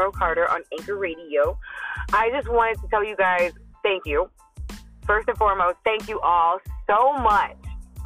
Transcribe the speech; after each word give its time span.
Monroe 0.00 0.12
Carter 0.12 0.50
on 0.50 0.62
Anchor 0.72 0.96
Radio. 0.96 1.58
I 2.12 2.30
just 2.30 2.48
wanted 2.48 2.80
to 2.80 2.88
tell 2.88 3.04
you 3.04 3.16
guys 3.16 3.52
thank 3.82 4.06
you. 4.06 4.30
First 5.06 5.28
and 5.28 5.36
foremost, 5.36 5.76
thank 5.84 6.08
you 6.08 6.20
all 6.20 6.58
so 6.88 7.12
much. 7.14 7.56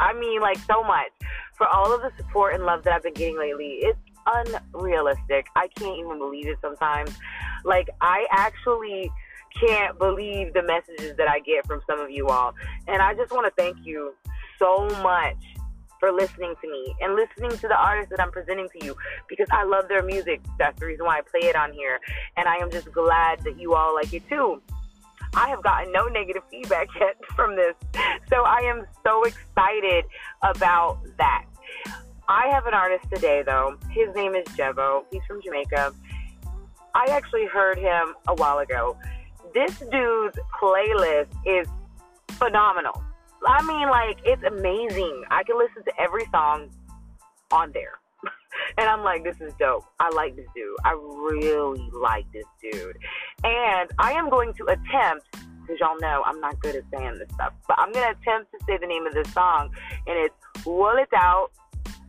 I 0.00 0.12
mean, 0.12 0.40
like, 0.40 0.58
so 0.58 0.82
much 0.82 1.10
for 1.56 1.68
all 1.68 1.94
of 1.94 2.02
the 2.02 2.10
support 2.16 2.54
and 2.54 2.64
love 2.64 2.82
that 2.84 2.94
I've 2.94 3.02
been 3.04 3.14
getting 3.14 3.38
lately. 3.38 3.78
It's 3.82 3.98
unrealistic. 4.26 5.46
I 5.54 5.68
can't 5.68 5.98
even 5.98 6.18
believe 6.18 6.48
it 6.48 6.58
sometimes. 6.60 7.16
Like, 7.64 7.88
I 8.00 8.26
actually 8.30 9.12
can't 9.60 9.96
believe 9.98 10.52
the 10.52 10.62
messages 10.62 11.16
that 11.16 11.28
I 11.28 11.38
get 11.40 11.64
from 11.66 11.80
some 11.88 12.00
of 12.00 12.10
you 12.10 12.26
all. 12.26 12.54
And 12.88 13.00
I 13.00 13.14
just 13.14 13.30
want 13.30 13.46
to 13.46 13.52
thank 13.56 13.76
you 13.84 14.14
so 14.58 14.88
much 15.00 15.36
for 16.04 16.12
listening 16.12 16.54
to 16.60 16.70
me 16.70 16.94
and 17.00 17.14
listening 17.14 17.50
to 17.50 17.66
the 17.66 17.74
artists 17.74 18.10
that 18.10 18.20
I'm 18.20 18.30
presenting 18.30 18.68
to 18.78 18.84
you 18.84 18.94
because 19.26 19.46
I 19.50 19.64
love 19.64 19.88
their 19.88 20.02
music. 20.02 20.42
That's 20.58 20.78
the 20.78 20.84
reason 20.84 21.06
why 21.06 21.18
I 21.18 21.20
play 21.22 21.48
it 21.48 21.56
on 21.56 21.72
here. 21.72 21.98
And 22.36 22.46
I 22.46 22.56
am 22.56 22.70
just 22.70 22.92
glad 22.92 23.40
that 23.44 23.58
you 23.58 23.74
all 23.74 23.94
like 23.94 24.12
it 24.12 24.28
too. 24.28 24.60
I 25.34 25.48
have 25.48 25.62
gotten 25.62 25.92
no 25.92 26.04
negative 26.04 26.42
feedback 26.50 26.88
yet 27.00 27.16
from 27.34 27.56
this. 27.56 27.74
So 28.28 28.44
I 28.44 28.58
am 28.64 28.84
so 29.02 29.24
excited 29.24 30.04
about 30.42 30.98
that. 31.16 31.46
I 32.28 32.48
have 32.48 32.66
an 32.66 32.74
artist 32.74 33.06
today 33.10 33.42
though. 33.42 33.78
His 33.90 34.14
name 34.14 34.34
is 34.34 34.44
Jevo. 34.48 35.04
He's 35.10 35.22
from 35.26 35.40
Jamaica. 35.42 35.94
I 36.94 37.06
actually 37.10 37.46
heard 37.46 37.78
him 37.78 38.14
a 38.28 38.34
while 38.34 38.58
ago. 38.58 38.98
This 39.54 39.78
dude's 39.90 40.38
playlist 40.60 41.28
is 41.46 41.66
phenomenal. 42.32 43.03
I 43.46 43.62
mean, 43.62 43.88
like, 43.88 44.18
it's 44.24 44.42
amazing. 44.42 45.24
I 45.30 45.42
can 45.44 45.58
listen 45.58 45.84
to 45.84 46.00
every 46.00 46.24
song 46.30 46.70
on 47.50 47.72
there. 47.72 47.98
and 48.78 48.88
I'm 48.88 49.02
like, 49.02 49.24
this 49.24 49.40
is 49.40 49.52
dope. 49.58 49.84
I 50.00 50.10
like 50.10 50.36
this 50.36 50.46
dude. 50.54 50.76
I 50.84 50.92
really 50.92 51.88
like 51.92 52.26
this 52.32 52.44
dude. 52.60 52.96
And 53.42 53.90
I 53.98 54.12
am 54.12 54.30
going 54.30 54.54
to 54.54 54.64
attempt, 54.64 55.36
because 55.60 55.78
y'all 55.80 55.98
know 56.00 56.22
I'm 56.24 56.40
not 56.40 56.60
good 56.60 56.76
at 56.76 56.84
saying 56.92 57.18
this 57.18 57.28
stuff, 57.34 57.52
but 57.68 57.78
I'm 57.78 57.92
going 57.92 58.14
to 58.14 58.20
attempt 58.20 58.52
to 58.52 58.64
say 58.66 58.78
the 58.78 58.86
name 58.86 59.06
of 59.06 59.14
this 59.14 59.32
song. 59.32 59.70
And 60.06 60.18
it's 60.18 60.66
Will 60.66 60.96
It 60.96 61.08
Out 61.14 61.50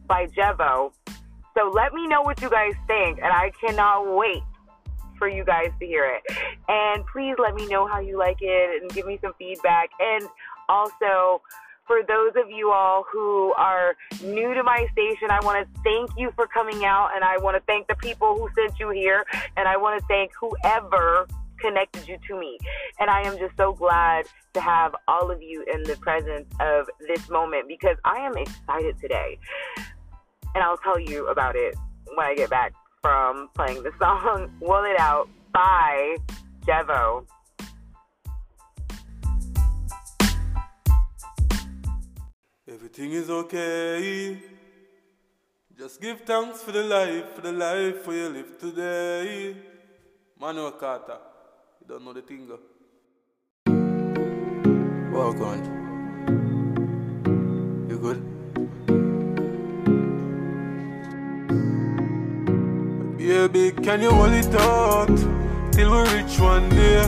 by 0.07 0.27
Jevo. 0.27 0.91
So 1.57 1.69
let 1.73 1.93
me 1.93 2.07
know 2.07 2.21
what 2.21 2.41
you 2.41 2.49
guys 2.49 2.73
think. 2.87 3.19
And 3.19 3.31
I 3.31 3.51
cannot 3.61 4.15
wait 4.15 4.43
for 5.17 5.27
you 5.27 5.43
guys 5.45 5.71
to 5.79 5.85
hear 5.85 6.05
it. 6.05 6.37
And 6.67 7.05
please 7.07 7.35
let 7.39 7.55
me 7.55 7.65
know 7.67 7.87
how 7.87 7.99
you 7.99 8.17
like 8.17 8.37
it 8.41 8.81
and 8.81 8.91
give 8.91 9.05
me 9.05 9.17
some 9.21 9.33
feedback. 9.39 9.89
And 9.99 10.27
also, 10.69 11.41
for 11.87 12.01
those 12.07 12.31
of 12.35 12.49
you 12.49 12.71
all 12.71 13.05
who 13.11 13.53
are 13.53 13.95
new 14.23 14.53
to 14.53 14.63
my 14.63 14.87
station, 14.91 15.29
I 15.29 15.39
want 15.43 15.65
to 15.65 15.81
thank 15.81 16.09
you 16.17 16.31
for 16.35 16.47
coming 16.47 16.83
out 16.83 17.11
and 17.15 17.23
I 17.23 17.37
want 17.37 17.55
to 17.57 17.63
thank 17.67 17.87
the 17.87 17.95
people 17.95 18.35
who 18.35 18.49
sent 18.55 18.79
you 18.79 18.89
here 18.89 19.23
and 19.55 19.67
I 19.67 19.77
want 19.77 19.99
to 19.99 20.05
thank 20.07 20.31
whoever 20.39 21.27
connected 21.59 22.07
you 22.07 22.17
to 22.27 22.39
me. 22.39 22.57
And 22.99 23.09
I 23.09 23.21
am 23.21 23.37
just 23.37 23.55
so 23.57 23.73
glad 23.73 24.25
to 24.53 24.61
have 24.61 24.95
all 25.07 25.31
of 25.31 25.41
you 25.41 25.63
in 25.71 25.83
the 25.83 25.95
presence 25.97 26.47
of 26.59 26.87
this 27.07 27.29
moment 27.29 27.67
because 27.67 27.97
I 28.03 28.17
am 28.17 28.37
excited 28.37 28.99
today. 28.99 29.37
And 30.55 30.63
I'll 30.63 30.77
tell 30.77 30.99
you 30.99 31.27
about 31.27 31.55
it 31.55 31.75
when 32.13 32.25
I 32.25 32.35
get 32.35 32.49
back 32.49 32.73
from 33.01 33.49
playing 33.55 33.83
the 33.83 33.91
song 33.99 34.51
Will 34.61 34.83
It 34.85 34.99
Out 34.99 35.29
by 35.53 36.17
Jevo. 36.65 37.25
Everything 42.75 43.13
is 43.13 43.29
okay. 43.29 44.37
Just 45.77 46.01
give 46.01 46.19
thanks 46.25 46.61
for 46.61 46.73
the 46.73 46.83
life, 46.83 47.35
for 47.35 47.39
the 47.39 47.53
life 47.53 48.05
you 48.05 48.27
live 48.27 48.57
today. 48.59 49.55
Manuel 50.37 50.73
Carter, 50.73 51.19
you 51.79 51.87
don't 51.87 52.03
know 52.03 52.11
the 52.11 52.21
thing. 52.21 52.49
Welcome. 55.09 55.61
You 57.89 57.97
good? 57.97 58.19
Baby, 63.17 63.71
can 63.81 64.01
you 64.01 64.11
hold 64.11 64.33
it 64.33 64.53
out 64.55 65.17
till 65.71 65.91
we 65.93 65.99
reach 66.13 66.37
one 66.39 66.67
day? 66.67 67.03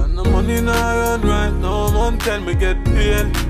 And 0.00 0.16
the 0.16 0.24
money 0.24 0.62
not 0.62 0.94
run 0.94 1.20
right 1.20 1.52
now, 1.60 1.94
one 1.94 2.18
time 2.18 2.46
we 2.46 2.54
get 2.54 2.82
paid. 2.86 3.47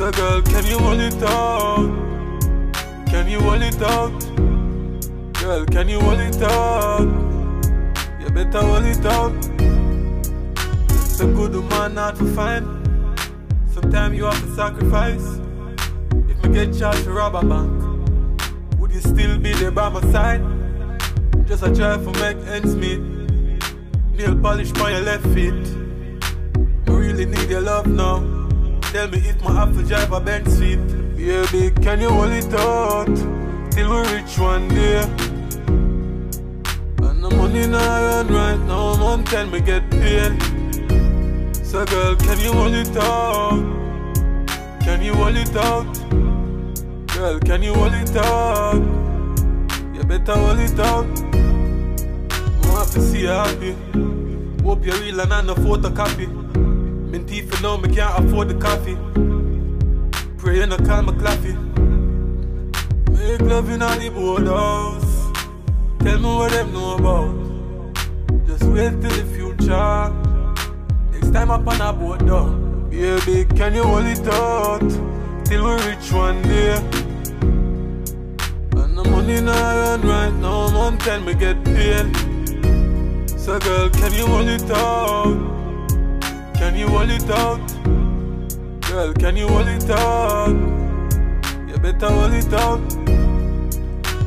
So 0.00 0.10
girl, 0.12 0.40
can 0.40 0.64
you 0.64 0.78
hold 0.78 0.98
it 0.98 1.22
out? 1.24 1.90
Can 3.08 3.28
you 3.28 3.38
hold 3.38 3.60
it 3.60 3.82
out? 3.82 4.18
Girl, 5.34 5.66
can 5.66 5.90
you 5.90 6.00
hold 6.00 6.20
it 6.20 6.40
out? 6.40 7.02
You 8.18 8.30
better 8.30 8.62
hold 8.62 8.86
it 8.86 9.04
out. 9.04 9.34
It's 10.88 11.20
a 11.20 11.26
good 11.26 11.52
man 11.52 11.92
not 11.96 12.16
to 12.16 12.24
find. 12.34 12.64
Sometimes 13.74 14.16
you 14.16 14.24
have 14.24 14.40
to 14.40 14.56
sacrifice. 14.56 15.38
If 16.30 16.42
me 16.44 16.54
get 16.54 16.78
charged 16.78 17.04
to 17.04 17.12
rob 17.12 17.34
a 17.34 17.44
bank, 17.44 18.80
would 18.80 18.92
you 18.92 19.00
still 19.00 19.38
be 19.38 19.52
there 19.52 19.70
by 19.70 19.90
my 19.90 20.00
side? 20.12 20.40
Just 21.46 21.62
a 21.62 21.74
try 21.74 21.98
for 21.98 22.12
make 22.12 22.38
ends 22.48 22.74
meet. 22.74 23.00
Nail 24.16 24.34
polish 24.40 24.72
on 24.80 24.92
your 24.92 25.02
left 25.02 25.26
feet. 25.34 25.52
I 26.88 26.90
really 26.90 27.26
need 27.26 27.50
your 27.50 27.60
love 27.60 27.86
now. 27.86 28.39
Tell 28.92 29.06
me 29.06 29.18
if 29.18 29.40
my 29.44 29.66
to 29.66 29.82
drive 29.84 30.10
a 30.10 30.20
Benz 30.20 30.58
seat. 30.58 30.80
Baby, 31.16 31.70
can 31.80 32.00
you 32.00 32.10
hold 32.10 32.32
it 32.32 32.52
out 32.54 33.06
till 33.70 33.88
we 33.88 34.00
reach 34.12 34.36
one 34.36 34.66
day? 34.66 35.02
And 36.98 37.22
the 37.22 37.30
money 37.36 37.68
not 37.68 38.00
run 38.00 38.26
right 38.26 38.58
now, 38.66 39.00
one 39.00 39.22
time 39.22 39.52
we 39.52 39.60
get 39.60 39.88
paid. 39.92 40.32
So 41.64 41.86
girl, 41.86 42.16
can 42.16 42.40
you 42.40 42.52
hold 42.52 42.74
it 42.74 42.96
out? 42.96 43.62
Can 44.82 45.02
you 45.04 45.14
hold 45.14 45.36
it 45.36 45.54
out? 45.54 45.86
Girl, 47.14 47.38
can 47.38 47.62
you 47.62 47.74
hold 47.74 47.94
it 47.94 48.16
out? 48.16 48.82
You 49.94 50.02
better 50.02 50.34
hold 50.34 50.58
it 50.58 50.80
out. 50.80 51.06
I 52.64 52.78
have 52.80 52.90
to 52.90 53.00
see 53.00 53.20
you 53.20 53.28
happy. 53.28 53.76
Hope 54.64 54.84
you're 54.84 54.96
real 54.96 55.20
and 55.20 55.30
not 55.30 55.44
no 55.44 55.54
photocopy. 55.54 56.49
Teeth 57.26 57.54
for 57.54 57.62
now, 57.62 57.76
me 57.76 57.94
can't 57.94 58.24
afford 58.24 58.48
the 58.48 58.54
coffee. 58.54 58.96
Pray 60.38 60.58
you 60.58 60.66
no 60.66 60.76
call 60.78 61.02
me 61.02 61.12
claffy. 61.12 61.54
Make 63.10 63.40
love 63.42 63.70
in 63.70 63.82
all 63.82 63.98
the 63.98 64.08
boathouse. 64.10 65.30
Tell 66.00 66.18
me 66.18 66.24
what 66.24 66.50
them 66.50 66.72
know 66.72 66.96
about. 66.96 67.34
Just 68.46 68.64
wait 68.64 69.00
till 69.00 69.10
the 69.10 69.24
future. 69.34 70.12
Next 71.12 71.30
time 71.32 71.50
up 71.50 71.66
on 71.66 71.80
a 71.80 71.92
boat 71.92 72.26
down. 72.26 72.88
Baby, 72.90 73.44
can 73.56 73.74
you 73.74 73.84
hold 73.84 74.06
it 74.06 74.26
out 74.28 74.80
till 75.44 75.64
we 75.64 75.72
reach 75.86 76.12
one 76.12 76.42
day? 76.42 76.76
And 78.72 78.96
the 78.98 79.04
money 79.08 79.40
not 79.40 79.54
run 79.54 80.02
right 80.02 80.34
now, 80.34 80.76
one 80.76 80.98
time 80.98 81.24
we 81.24 81.34
get 81.34 81.62
paid. 81.64 82.16
So 83.38 83.58
girl, 83.60 83.88
can 83.90 84.12
you 84.14 84.26
hold 84.26 84.48
it 84.48 84.70
out? 84.70 85.59
Can 86.60 86.76
you 86.76 86.88
hold 86.88 87.08
it 87.08 87.30
out? 87.30 87.58
Girl, 88.82 89.14
can 89.14 89.34
you 89.34 89.48
hold 89.48 89.66
it 89.66 89.88
out? 89.88 90.50
You 91.66 91.78
better 91.78 92.10
hold 92.10 92.34
it 92.34 92.52
out. 92.52 92.80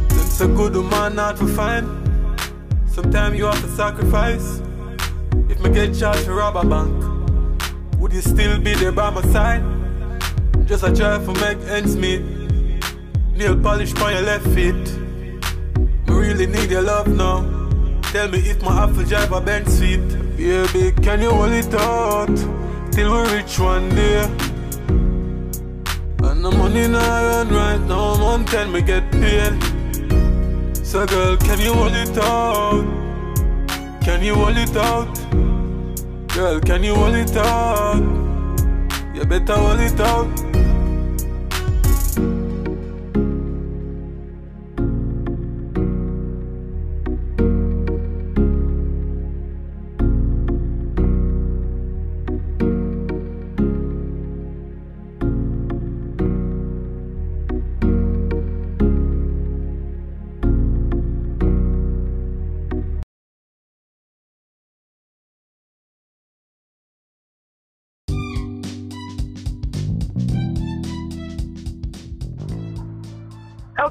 It's 0.09 0.41
a 0.41 0.47
good 0.47 0.74
man 0.74 1.13
not 1.15 1.38
to 1.38 1.47
find. 1.50 1.88
Sometimes 2.88 3.38
you 3.38 3.45
have 3.45 3.62
to 3.62 3.68
sacrifice. 3.68 4.63
If 5.47 5.59
me 5.59 5.69
get 5.69 5.94
charged 5.94 6.25
to 6.25 6.33
rob 6.33 6.56
a 6.56 6.65
bank, 6.65 8.00
would 8.00 8.12
you 8.12 8.21
still 8.21 8.59
be 8.59 8.74
there 8.74 8.91
by 8.91 9.12
my 9.12 9.21
side? 9.31 9.63
Just 10.65 10.83
a 10.83 10.91
try 10.91 11.19
for 11.19 11.33
make 11.33 11.59
ends 11.69 11.95
meet. 11.95 12.24
Nail 13.35 13.56
polish 13.62 13.94
on 14.01 14.12
your 14.12 14.24
left 14.24 14.47
feet. 14.56 14.74
I 16.07 16.12
really 16.12 16.47
need 16.47 16.71
your 16.71 16.81
love 16.81 17.07
now. 17.09 17.41
Tell 18.12 18.27
me 18.27 18.39
if 18.39 18.59
my 18.63 18.91
to 18.91 19.06
drive 19.06 19.31
a 19.31 19.39
Benz 19.39 19.71
seat. 19.77 20.23
Baby, 20.38 20.91
can 21.01 21.21
you 21.21 21.30
hold 21.30 21.51
it 21.51 21.74
out 21.75 22.35
till 22.91 23.13
we 23.13 23.33
reach 23.33 23.59
one 23.59 23.89
day? 23.89 24.24
And 26.24 26.44
the 26.44 26.51
money 26.51 26.88
not 26.88 27.21
run 27.24 27.50
right 27.50 27.81
now, 27.81 28.21
one 28.21 28.44
time 28.45 28.74
we 28.74 28.81
get 28.81 29.12
paid. 29.12 29.53
So 30.83 31.06
girl, 31.06 31.38
can 31.38 31.59
you 31.59 31.74
hold 31.74 31.94
it 31.94 32.18
out? 32.18 32.83
Can 34.01 34.24
you 34.24 34.35
hold 34.35 34.57
it 34.57 34.75
out? 34.75 35.13
Girl, 36.33 36.59
can 36.59 36.83
you 36.83 36.95
hold 36.95 37.15
it 37.15 37.38
out? 37.38 38.01
You 39.13 39.25
better 39.25 39.56
hold 39.56 39.80
it 39.80 40.00
out. 40.00 40.53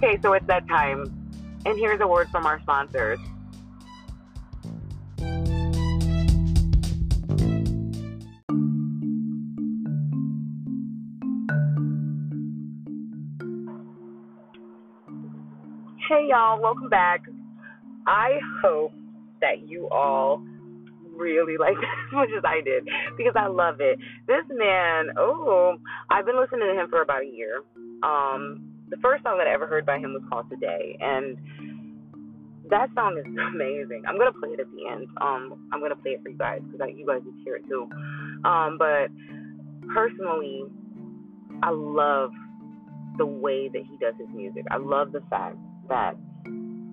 Okay, 0.04 0.19
so 0.20 0.32
it's 0.32 0.46
that 0.49 0.66
time. 0.66 1.04
And 1.64 1.78
here's 1.78 2.00
a 2.00 2.08
word 2.08 2.28
from 2.31 2.44
our 2.44 2.60
sponsors. 2.62 3.20
Hey 16.08 16.26
y'all, 16.28 16.60
welcome 16.60 16.88
back. 16.88 17.22
I 18.04 18.40
hope 18.60 18.93
that 19.40 19.69
you 19.69 19.88
all 19.90 20.44
really 21.16 21.56
like 21.60 21.76
this 21.76 21.84
as 22.08 22.12
much 22.12 22.28
as 22.37 22.43
I 22.44 22.60
did 22.60 22.88
because 23.16 23.34
I 23.37 23.46
love 23.46 23.76
it. 23.78 24.00
This 24.26 24.43
man, 24.50 25.10
oh, 25.16 25.76
I've 26.10 26.26
been 26.26 26.40
listening 26.40 26.75
to 26.75 26.81
him 26.81 26.90
for 26.90 27.02
about 27.02 27.22
a 27.22 27.26
year. 27.26 27.62
Um, 28.02 28.71
the 28.92 28.98
first 29.00 29.24
song 29.24 29.38
that 29.38 29.48
I 29.48 29.54
ever 29.54 29.66
heard 29.66 29.86
by 29.86 29.96
him 29.98 30.12
was 30.12 30.22
called 30.28 30.50
Today, 30.50 30.98
and 31.00 31.38
that 32.68 32.90
song 32.94 33.16
is 33.16 33.24
amazing. 33.54 34.02
I'm 34.06 34.18
gonna 34.18 34.36
play 34.36 34.50
it 34.50 34.60
at 34.60 34.70
the 34.70 34.86
end. 34.86 35.08
Um, 35.18 35.68
I'm 35.72 35.80
gonna 35.80 35.96
play 35.96 36.12
it 36.12 36.22
for 36.22 36.28
you 36.28 36.36
guys 36.36 36.60
because 36.70 36.88
you 36.94 37.06
guys 37.06 37.22
need 37.24 37.32
to 37.32 37.44
hear 37.44 37.56
it 37.56 37.64
too. 37.66 37.88
Um, 38.44 38.76
but 38.78 39.08
personally, 39.94 40.64
I 41.62 41.70
love 41.70 42.32
the 43.16 43.24
way 43.24 43.68
that 43.68 43.82
he 43.90 43.96
does 43.96 44.14
his 44.18 44.28
music. 44.34 44.64
I 44.70 44.76
love 44.76 45.12
the 45.12 45.22
fact 45.30 45.56
that 45.88 46.12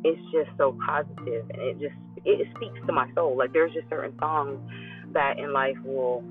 it's 0.05 0.21
just 0.31 0.55
so 0.57 0.77
positive 0.85 1.49
and 1.51 1.61
it 1.61 1.79
just 1.79 1.99
it 2.23 2.47
speaks 2.55 2.79
to 2.87 2.93
my 2.93 3.11
soul. 3.13 3.37
Like 3.37 3.51
there's 3.51 3.73
just 3.73 3.89
certain 3.89 4.15
songs 4.19 4.57
that 5.13 5.37
in 5.37 5.51
life 5.51 5.77
will, 5.83 6.23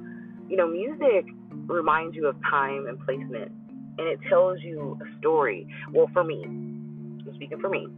you 0.48 0.56
know, 0.56 0.66
music 0.66 1.26
reminds 1.66 2.16
you 2.16 2.26
of 2.26 2.36
time 2.50 2.86
and 2.86 2.98
placement, 3.04 3.52
and 3.98 4.08
it 4.08 4.20
tells 4.28 4.60
you 4.62 4.98
a 5.02 5.18
story. 5.18 5.66
Well, 5.92 6.08
for 6.12 6.24
me, 6.24 6.42
I'm 6.44 7.32
speaking 7.34 7.60
for 7.60 7.68
me, 7.68 7.88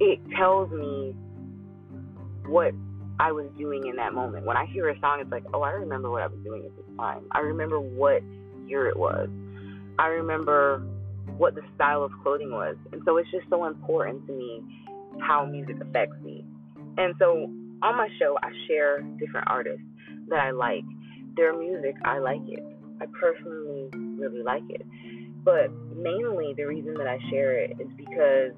it 0.00 0.18
tells 0.36 0.70
me 0.70 1.14
what 2.46 2.72
I 3.18 3.32
was 3.32 3.46
doing 3.56 3.86
in 3.86 3.96
that 3.96 4.12
moment. 4.12 4.44
When 4.44 4.56
I 4.56 4.66
hear 4.66 4.88
a 4.88 5.00
song, 5.00 5.20
it's 5.20 5.30
like, 5.30 5.44
oh, 5.54 5.62
I 5.62 5.70
remember 5.70 6.10
what 6.10 6.22
I 6.22 6.26
was 6.26 6.38
doing 6.44 6.64
at 6.64 6.76
this 6.76 6.96
time. 6.98 7.24
I 7.32 7.40
remember 7.40 7.80
what 7.80 8.22
year 8.66 8.88
it 8.88 8.96
was. 8.96 9.28
I 9.98 10.08
remember 10.08 10.82
what 11.38 11.54
the 11.54 11.62
style 11.74 12.02
of 12.02 12.12
clothing 12.22 12.50
was. 12.50 12.76
And 12.92 13.00
so 13.04 13.16
it's 13.16 13.30
just 13.30 13.48
so 13.48 13.64
important 13.64 14.26
to 14.26 14.32
me 14.32 14.62
how 15.20 15.46
music 15.46 15.76
affects 15.80 16.16
me. 16.22 16.44
And 16.98 17.14
so 17.18 17.50
on 17.82 17.96
my 17.96 18.08
show, 18.18 18.38
I 18.42 18.50
share 18.68 19.00
different 19.18 19.46
artists 19.48 19.84
that 20.28 20.40
I 20.40 20.50
like. 20.50 20.84
Their 21.36 21.56
music, 21.56 21.94
I 22.04 22.18
like 22.18 22.40
it. 22.46 22.64
I 23.00 23.06
personally 23.18 23.88
really 24.28 24.42
like 24.42 24.64
it. 24.68 24.86
But 25.44 25.70
mainly 25.94 26.54
the 26.56 26.64
reason 26.64 26.94
that 26.94 27.06
I 27.06 27.18
share 27.30 27.58
it 27.58 27.76
is 27.78 27.88
because 27.96 28.52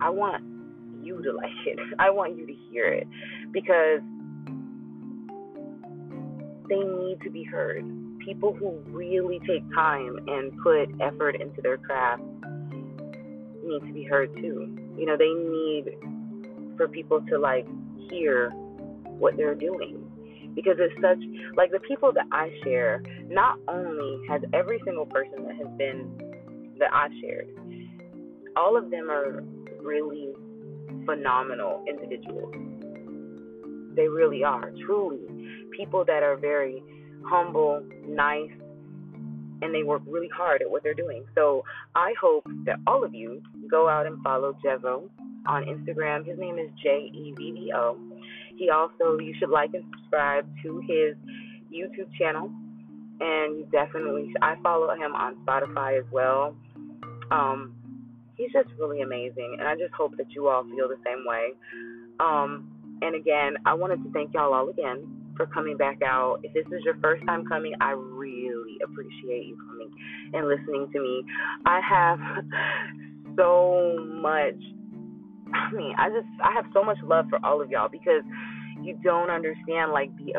I 0.00 0.10
want 0.10 0.42
you 1.02 1.22
to 1.22 1.32
like 1.36 1.50
it. 1.66 1.78
I 1.98 2.10
want 2.10 2.36
you 2.36 2.46
to 2.46 2.54
hear 2.70 2.86
it 2.86 3.06
because 3.52 4.00
they 6.68 6.80
need 6.80 7.20
to 7.22 7.30
be 7.30 7.44
heard. 7.44 7.84
People 8.24 8.52
who 8.52 8.82
really 8.86 9.40
take 9.40 9.62
time 9.74 10.18
and 10.26 10.52
put 10.62 10.88
effort 11.00 11.36
into 11.40 11.62
their 11.62 11.78
craft 11.78 12.22
need 13.64 13.80
to 13.86 13.92
be 13.92 14.04
heard 14.04 14.34
too. 14.36 14.76
You 14.96 15.06
know, 15.06 15.16
they 15.16 15.32
need 15.32 15.96
for 16.76 16.88
people 16.88 17.20
to 17.22 17.38
like 17.38 17.66
hear 18.10 18.50
what 19.04 19.36
they're 19.36 19.54
doing 19.54 20.07
because 20.54 20.76
it's 20.78 20.94
such 21.00 21.18
like 21.56 21.70
the 21.70 21.80
people 21.80 22.12
that 22.12 22.26
I 22.32 22.50
share 22.64 23.02
not 23.28 23.58
only 23.68 24.26
has 24.28 24.42
every 24.52 24.80
single 24.84 25.06
person 25.06 25.44
that 25.44 25.56
has 25.56 25.68
been 25.76 26.10
that 26.78 26.92
I've 26.92 27.12
shared 27.20 27.48
all 28.56 28.76
of 28.76 28.90
them 28.90 29.10
are 29.10 29.42
really 29.80 30.30
phenomenal 31.04 31.84
individuals 31.88 32.54
they 33.94 34.08
really 34.08 34.44
are 34.44 34.72
truly 34.86 35.26
people 35.76 36.04
that 36.04 36.22
are 36.22 36.36
very 36.36 36.82
humble 37.24 37.82
nice 38.06 38.50
and 39.60 39.74
they 39.74 39.82
work 39.82 40.02
really 40.06 40.28
hard 40.32 40.62
at 40.62 40.70
what 40.70 40.82
they're 40.82 40.94
doing 40.94 41.24
so 41.34 41.64
I 41.94 42.14
hope 42.20 42.44
that 42.64 42.76
all 42.86 43.04
of 43.04 43.14
you 43.14 43.42
go 43.70 43.88
out 43.88 44.06
and 44.06 44.22
follow 44.22 44.56
Jevo 44.64 45.08
on 45.48 45.64
Instagram. 45.64 46.26
His 46.26 46.38
name 46.38 46.58
is 46.58 46.70
J 46.82 47.10
E 47.12 47.34
V 47.36 47.52
V 47.52 47.72
O. 47.74 47.96
He 48.58 48.70
also, 48.70 49.18
you 49.18 49.34
should 49.38 49.50
like 49.50 49.70
and 49.72 49.84
subscribe 49.94 50.46
to 50.62 50.80
his 50.80 51.16
YouTube 51.72 52.10
channel. 52.18 52.50
And 53.20 53.58
you 53.58 53.68
definitely, 53.72 54.32
I 54.42 54.56
follow 54.62 54.92
him 54.94 55.14
on 55.14 55.36
Spotify 55.44 55.98
as 55.98 56.04
well. 56.12 56.56
Um, 57.30 57.74
he's 58.36 58.52
just 58.52 58.68
really 58.78 59.02
amazing. 59.02 59.56
And 59.58 59.68
I 59.68 59.74
just 59.74 59.94
hope 59.94 60.16
that 60.16 60.30
you 60.30 60.48
all 60.48 60.64
feel 60.64 60.88
the 60.88 60.98
same 61.04 61.24
way. 61.26 61.50
Um, 62.20 62.68
and 63.02 63.14
again, 63.14 63.54
I 63.64 63.74
wanted 63.74 64.02
to 64.02 64.10
thank 64.12 64.34
y'all 64.34 64.52
all 64.52 64.68
again 64.68 65.32
for 65.36 65.46
coming 65.46 65.76
back 65.76 66.00
out. 66.04 66.40
If 66.42 66.52
this 66.52 66.66
is 66.66 66.84
your 66.84 66.96
first 67.00 67.24
time 67.26 67.46
coming, 67.46 67.74
I 67.80 67.90
really 67.90 68.78
appreciate 68.84 69.46
you 69.46 69.56
coming 69.68 69.90
and 70.34 70.48
listening 70.48 70.88
to 70.92 71.00
me. 71.00 71.24
I 71.64 71.80
have 71.80 72.18
so 73.36 73.96
much 74.20 74.58
I 75.54 75.72
mean, 75.72 75.94
I 75.98 76.08
just 76.08 76.28
I 76.42 76.52
have 76.54 76.66
so 76.72 76.84
much 76.84 76.98
love 77.02 77.26
for 77.30 77.38
all 77.44 77.62
of 77.62 77.70
y'all 77.70 77.88
because 77.88 78.22
you 78.82 78.98
don't 79.02 79.30
understand 79.30 79.92
like 79.92 80.10
the 80.16 80.32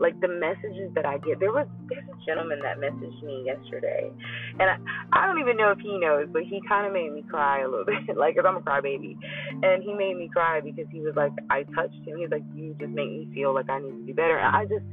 like 0.00 0.18
the 0.20 0.28
messages 0.28 0.92
that 0.94 1.06
I 1.06 1.18
get. 1.18 1.40
There 1.40 1.52
was 1.52 1.66
a 1.90 2.24
gentleman 2.26 2.60
that 2.62 2.78
messaged 2.78 3.22
me 3.22 3.44
yesterday, 3.46 4.10
and 4.58 4.62
I, 4.62 4.76
I 5.12 5.26
don't 5.26 5.40
even 5.40 5.56
know 5.56 5.70
if 5.70 5.78
he 5.78 5.98
knows, 5.98 6.26
but 6.32 6.42
he 6.42 6.60
kind 6.68 6.86
of 6.86 6.92
made 6.92 7.12
me 7.12 7.22
cry 7.28 7.62
a 7.62 7.68
little 7.68 7.84
bit, 8.06 8.16
like 8.16 8.36
cause 8.36 8.44
I'm 8.46 8.56
a 8.56 8.60
crybaby, 8.60 9.16
and 9.62 9.82
he 9.82 9.92
made 9.92 10.16
me 10.16 10.28
cry 10.32 10.60
because 10.60 10.86
he 10.90 11.00
was 11.00 11.14
like 11.16 11.32
I 11.50 11.62
touched 11.74 12.02
him. 12.04 12.18
He's 12.18 12.30
like 12.30 12.44
you 12.54 12.74
just 12.78 12.90
make 12.90 13.08
me 13.08 13.28
feel 13.34 13.54
like 13.54 13.70
I 13.70 13.80
need 13.80 13.92
to 13.92 14.06
be 14.06 14.12
better, 14.12 14.38
and 14.38 14.54
I 14.56 14.64
just 14.64 14.84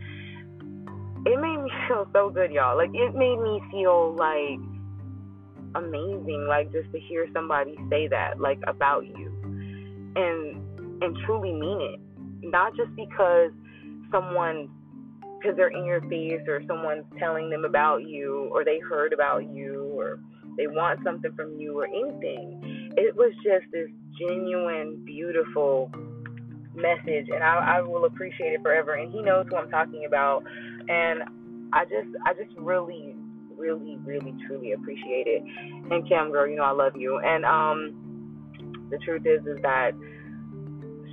it 1.26 1.40
made 1.40 1.58
me 1.58 1.72
feel 1.88 2.08
so 2.14 2.30
good, 2.30 2.52
y'all. 2.52 2.78
Like 2.78 2.92
it 2.94 3.16
made 3.16 3.40
me 3.40 3.62
feel 3.72 4.16
like 4.16 4.60
amazing, 5.76 6.46
like 6.48 6.72
just 6.72 6.92
to 6.92 7.00
hear 7.00 7.28
somebody 7.34 7.76
say 7.90 8.08
that 8.08 8.40
like 8.40 8.60
about 8.68 9.06
you 9.06 9.31
and 10.16 11.04
and 11.04 11.18
truly 11.26 11.54
mean 11.54 11.82
it. 11.82 12.00
Not 12.44 12.76
just 12.76 12.96
because 12.96 13.52
someone 14.12 14.70
because 15.42 15.58
they're 15.58 15.70
in 15.70 15.86
your 15.86 16.02
face 16.02 16.42
or 16.48 16.62
someone's 16.68 17.06
telling 17.18 17.50
them 17.50 17.66
about 17.66 18.08
you 18.08 18.50
or 18.54 18.64
they 18.64 18.80
heard 18.80 19.12
about 19.14 19.50
you 19.52 19.92
or 19.96 20.20
they 20.58 20.68
want 20.68 21.00
something 21.04 21.32
from 21.36 21.60
you 21.60 21.80
or 21.80 21.86
anything. 21.86 22.92
It 22.96 23.16
was 23.16 23.34
just 23.44 23.66
this 23.72 23.90
genuine 24.20 25.04
beautiful 25.06 25.92
message 26.76 27.28
and 27.34 27.44
I, 27.44 27.78
I 27.78 27.82
will 27.82 28.06
appreciate 28.06 28.54
it 28.54 28.62
forever 28.62 28.94
and 28.94 29.12
he 29.12 29.22
knows 29.22 29.46
who 29.50 29.58
i'm 29.58 29.70
talking 29.70 30.06
about. 30.06 30.44
And 30.88 31.24
i 31.74 31.84
just 31.86 32.08
i 32.26 32.34
just 32.34 32.56
really 32.58 33.16
really 33.58 33.98
really 34.04 34.34
truly 34.48 34.74
appreciate 34.74 35.28
it. 35.28 35.44
And 35.92 36.08
cam 36.08 36.32
girl 36.32 36.48
you 36.48 36.56
know 36.56 36.64
i 36.64 36.72
love 36.72 36.94
you. 36.96 37.18
And 37.18 37.46
um 37.46 38.11
the 38.92 38.98
truth 39.00 39.26
is 39.26 39.42
is 39.48 39.62
that 39.62 39.92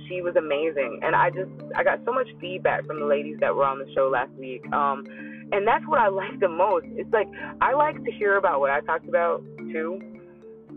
she 0.07 0.21
was 0.21 0.35
amazing. 0.35 0.99
And 1.03 1.15
i 1.15 1.29
just 1.29 1.51
i 1.75 1.83
got 1.83 1.99
so 2.05 2.11
much 2.11 2.27
feedback 2.39 2.85
from 2.85 2.99
the 2.99 3.05
ladies 3.05 3.37
that 3.39 3.55
were 3.55 3.65
on 3.65 3.79
the 3.79 3.89
show 3.95 4.09
last 4.11 4.31
week. 4.33 4.61
Um 4.73 5.03
and 5.51 5.67
that's 5.67 5.85
what 5.87 5.99
i 5.99 6.07
like 6.21 6.39
the 6.39 6.49
most. 6.49 6.85
It's 6.95 7.11
like 7.13 7.27
i 7.61 7.73
like 7.73 8.03
to 8.03 8.11
hear 8.11 8.37
about 8.37 8.59
what 8.59 8.69
i 8.69 8.81
talked 8.81 9.07
about 9.07 9.43
too. 9.71 9.99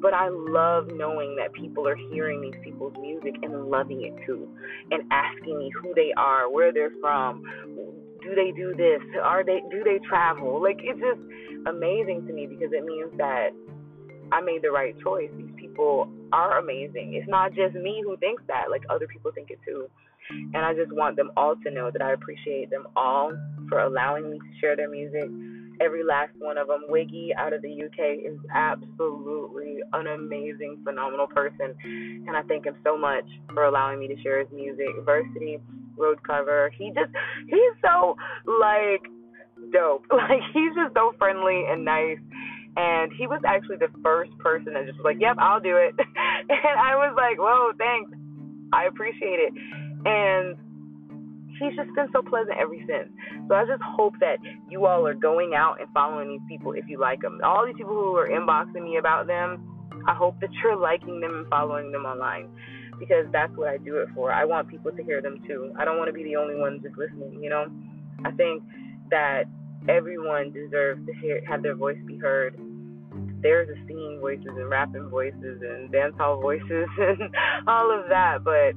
But 0.01 0.15
i 0.15 0.29
love 0.29 0.89
knowing 0.93 1.37
that 1.37 1.53
people 1.53 1.87
are 1.87 1.97
hearing 2.11 2.41
these 2.41 2.61
people's 2.65 2.95
music 3.01 3.35
and 3.43 3.71
loving 3.71 4.03
it 4.05 4.15
too. 4.27 4.49
And 4.91 5.03
asking 5.11 5.59
me 5.59 5.71
who 5.81 5.93
they 5.95 6.13
are 6.17 6.51
where 6.51 6.73
they're 6.73 6.95
from 7.01 7.45
do 8.23 8.35
they 8.35 8.53
do 8.53 8.75
this? 8.75 9.03
Are 9.23 9.45
they 9.45 9.61
do 9.71 9.83
they 9.85 9.99
travel? 10.09 10.63
Like 10.63 10.79
it's 10.81 11.01
just 11.01 11.21
amazing 11.67 12.27
to 12.27 12.33
me 12.33 12.47
because 12.47 12.73
it 12.73 12.85
means 12.85 13.11
that 13.19 13.51
I 14.31 14.41
made 14.41 14.63
the 14.63 14.71
right 14.71 14.95
choice. 15.03 15.31
People 15.73 16.09
are 16.33 16.59
amazing. 16.59 17.15
It's 17.15 17.29
not 17.29 17.55
just 17.55 17.75
me 17.75 18.03
who 18.05 18.17
thinks 18.19 18.43
that, 18.49 18.65
like 18.71 18.83
other 18.91 19.07
people 19.07 19.31
think 19.35 19.51
it 19.51 19.59
too. 19.67 19.89
And 20.31 20.57
I 20.57 20.73
just 20.73 20.93
want 20.93 21.17
them 21.17 21.31
all 21.37 21.57
to 21.57 21.71
know 21.71 21.91
that 21.91 22.01
I 22.01 22.13
appreciate 22.13 22.71
them 22.71 22.87
all 22.97 23.33
for 23.69 23.81
allowing 23.81 24.31
me 24.31 24.39
to 24.39 24.61
share 24.61 24.77
their 24.77 24.89
music. 24.89 25.29
Every 25.81 26.05
last 26.05 26.31
one 26.39 26.59
of 26.59 26.69
them. 26.69 26.83
Wiggy 26.89 27.33
out 27.37 27.53
of 27.53 27.63
the 27.63 27.69
UK 27.69 28.25
is 28.25 28.39
absolutely 28.55 29.79
an 29.93 30.07
amazing, 30.07 30.79
phenomenal 30.85 31.27
person. 31.27 31.75
And 31.83 32.37
I 32.37 32.43
thank 32.43 32.67
him 32.67 32.77
so 32.85 32.97
much 32.97 33.25
for 33.53 33.65
allowing 33.65 33.99
me 33.99 34.09
to 34.09 34.23
share 34.23 34.39
his 34.39 34.49
music. 34.55 34.87
Versity, 35.05 35.61
road 35.97 36.23
cover. 36.23 36.71
He 36.79 36.89
just, 36.91 37.11
he's 37.49 37.75
so 37.83 38.17
like 38.47 39.03
dope. 39.73 40.05
Like, 40.13 40.41
he's 40.55 40.75
just 40.77 40.95
so 40.95 41.15
friendly 41.19 41.65
and 41.69 41.85
nice 41.85 42.19
and 42.77 43.13
he 43.13 43.27
was 43.27 43.41
actually 43.47 43.77
the 43.77 43.93
first 44.03 44.31
person 44.39 44.73
that 44.75 44.87
just 44.87 44.99
was 44.99 45.05
like, 45.05 45.21
"Yep, 45.21 45.37
I'll 45.39 45.61
do 45.61 45.77
it," 45.77 45.95
and 45.99 46.77
I 46.81 46.97
was 46.97 47.15
like, 47.17 47.39
"Whoa, 47.39 47.73
thanks, 47.77 48.11
I 48.73 48.87
appreciate 48.87 49.41
it," 49.41 49.53
and 50.07 50.57
he's 51.59 51.77
just 51.77 51.95
been 51.95 52.09
so 52.13 52.23
pleasant 52.23 52.57
ever 52.59 52.75
since. 52.87 53.13
So 53.49 53.55
I 53.55 53.65
just 53.65 53.83
hope 53.83 54.15
that 54.21 54.39
you 54.69 54.87
all 54.87 55.07
are 55.07 55.15
going 55.15 55.55
out 55.55 55.81
and 55.81 55.89
following 55.93 56.29
these 56.29 56.47
people 56.49 56.73
if 56.73 56.85
you 56.89 56.99
like 56.99 57.21
them. 57.21 57.41
All 57.45 57.67
these 57.67 57.77
people 57.77 57.95
who 57.95 58.17
are 58.17 58.29
inboxing 58.29 58.83
me 58.83 58.97
about 58.97 59.27
them, 59.27 59.63
I 60.07 60.15
hope 60.15 60.41
that 60.41 60.51
you're 60.63 60.77
liking 60.77 61.21
them 61.21 61.35
and 61.35 61.47
following 61.49 61.93
them 61.93 62.05
online 62.05 62.49
because 62.99 63.27
that's 63.33 63.53
what 63.57 63.69
I 63.69 63.79
do 63.79 63.97
it 63.99 64.09
for. 64.15 64.33
I 64.33 64.45
want 64.45 64.69
people 64.69 64.93
to 64.93 65.03
hear 65.03 65.21
them 65.21 65.43
too. 65.47 65.73
I 65.79 65.85
don't 65.85 65.99
want 65.99 66.09
to 66.09 66.13
be 66.13 66.25
the 66.25 66.37
only 66.37 66.55
one 66.55 66.81
just 66.83 66.97
listening, 66.97 67.43
you 67.43 67.51
know? 67.51 67.67
I 68.25 68.31
think 68.33 68.63
that 69.11 69.45
everyone 69.89 70.53
deserves 70.53 71.05
to 71.07 71.13
hear 71.15 71.43
have 71.49 71.63
their 71.63 71.75
voice 71.75 71.99
be 72.07 72.17
heard. 72.19 72.59
There's 73.41 73.69
a 73.69 73.87
singing 73.87 74.19
voices 74.21 74.47
and 74.47 74.69
rapping 74.69 75.09
voices 75.09 75.61
and 75.63 75.91
dancehall 75.91 76.41
voices 76.41 76.89
and 76.99 77.35
all 77.67 77.91
of 77.91 78.09
that, 78.09 78.45
but 78.45 78.75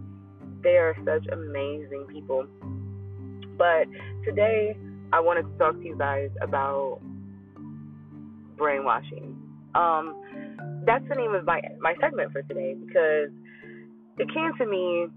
they 0.63 0.77
are 0.77 0.95
such 1.05 1.27
amazing 1.31 2.07
people. 2.11 2.47
But 3.57 3.85
today 4.25 4.75
I 5.13 5.19
wanted 5.19 5.43
to 5.43 5.57
talk 5.57 5.75
to 5.75 5.85
you 5.85 5.95
guys 5.97 6.29
about 6.41 6.99
brainwashing. 8.57 9.35
Um, 9.75 10.15
that's 10.85 11.07
the 11.09 11.15
name 11.15 11.35
of 11.35 11.45
my 11.45 11.61
my 11.79 11.93
segment 12.01 12.31
for 12.31 12.41
today 12.43 12.73
because 12.73 13.29
it 14.17 14.33
came 14.33 14.51
to 14.57 14.65
me 14.65 15.07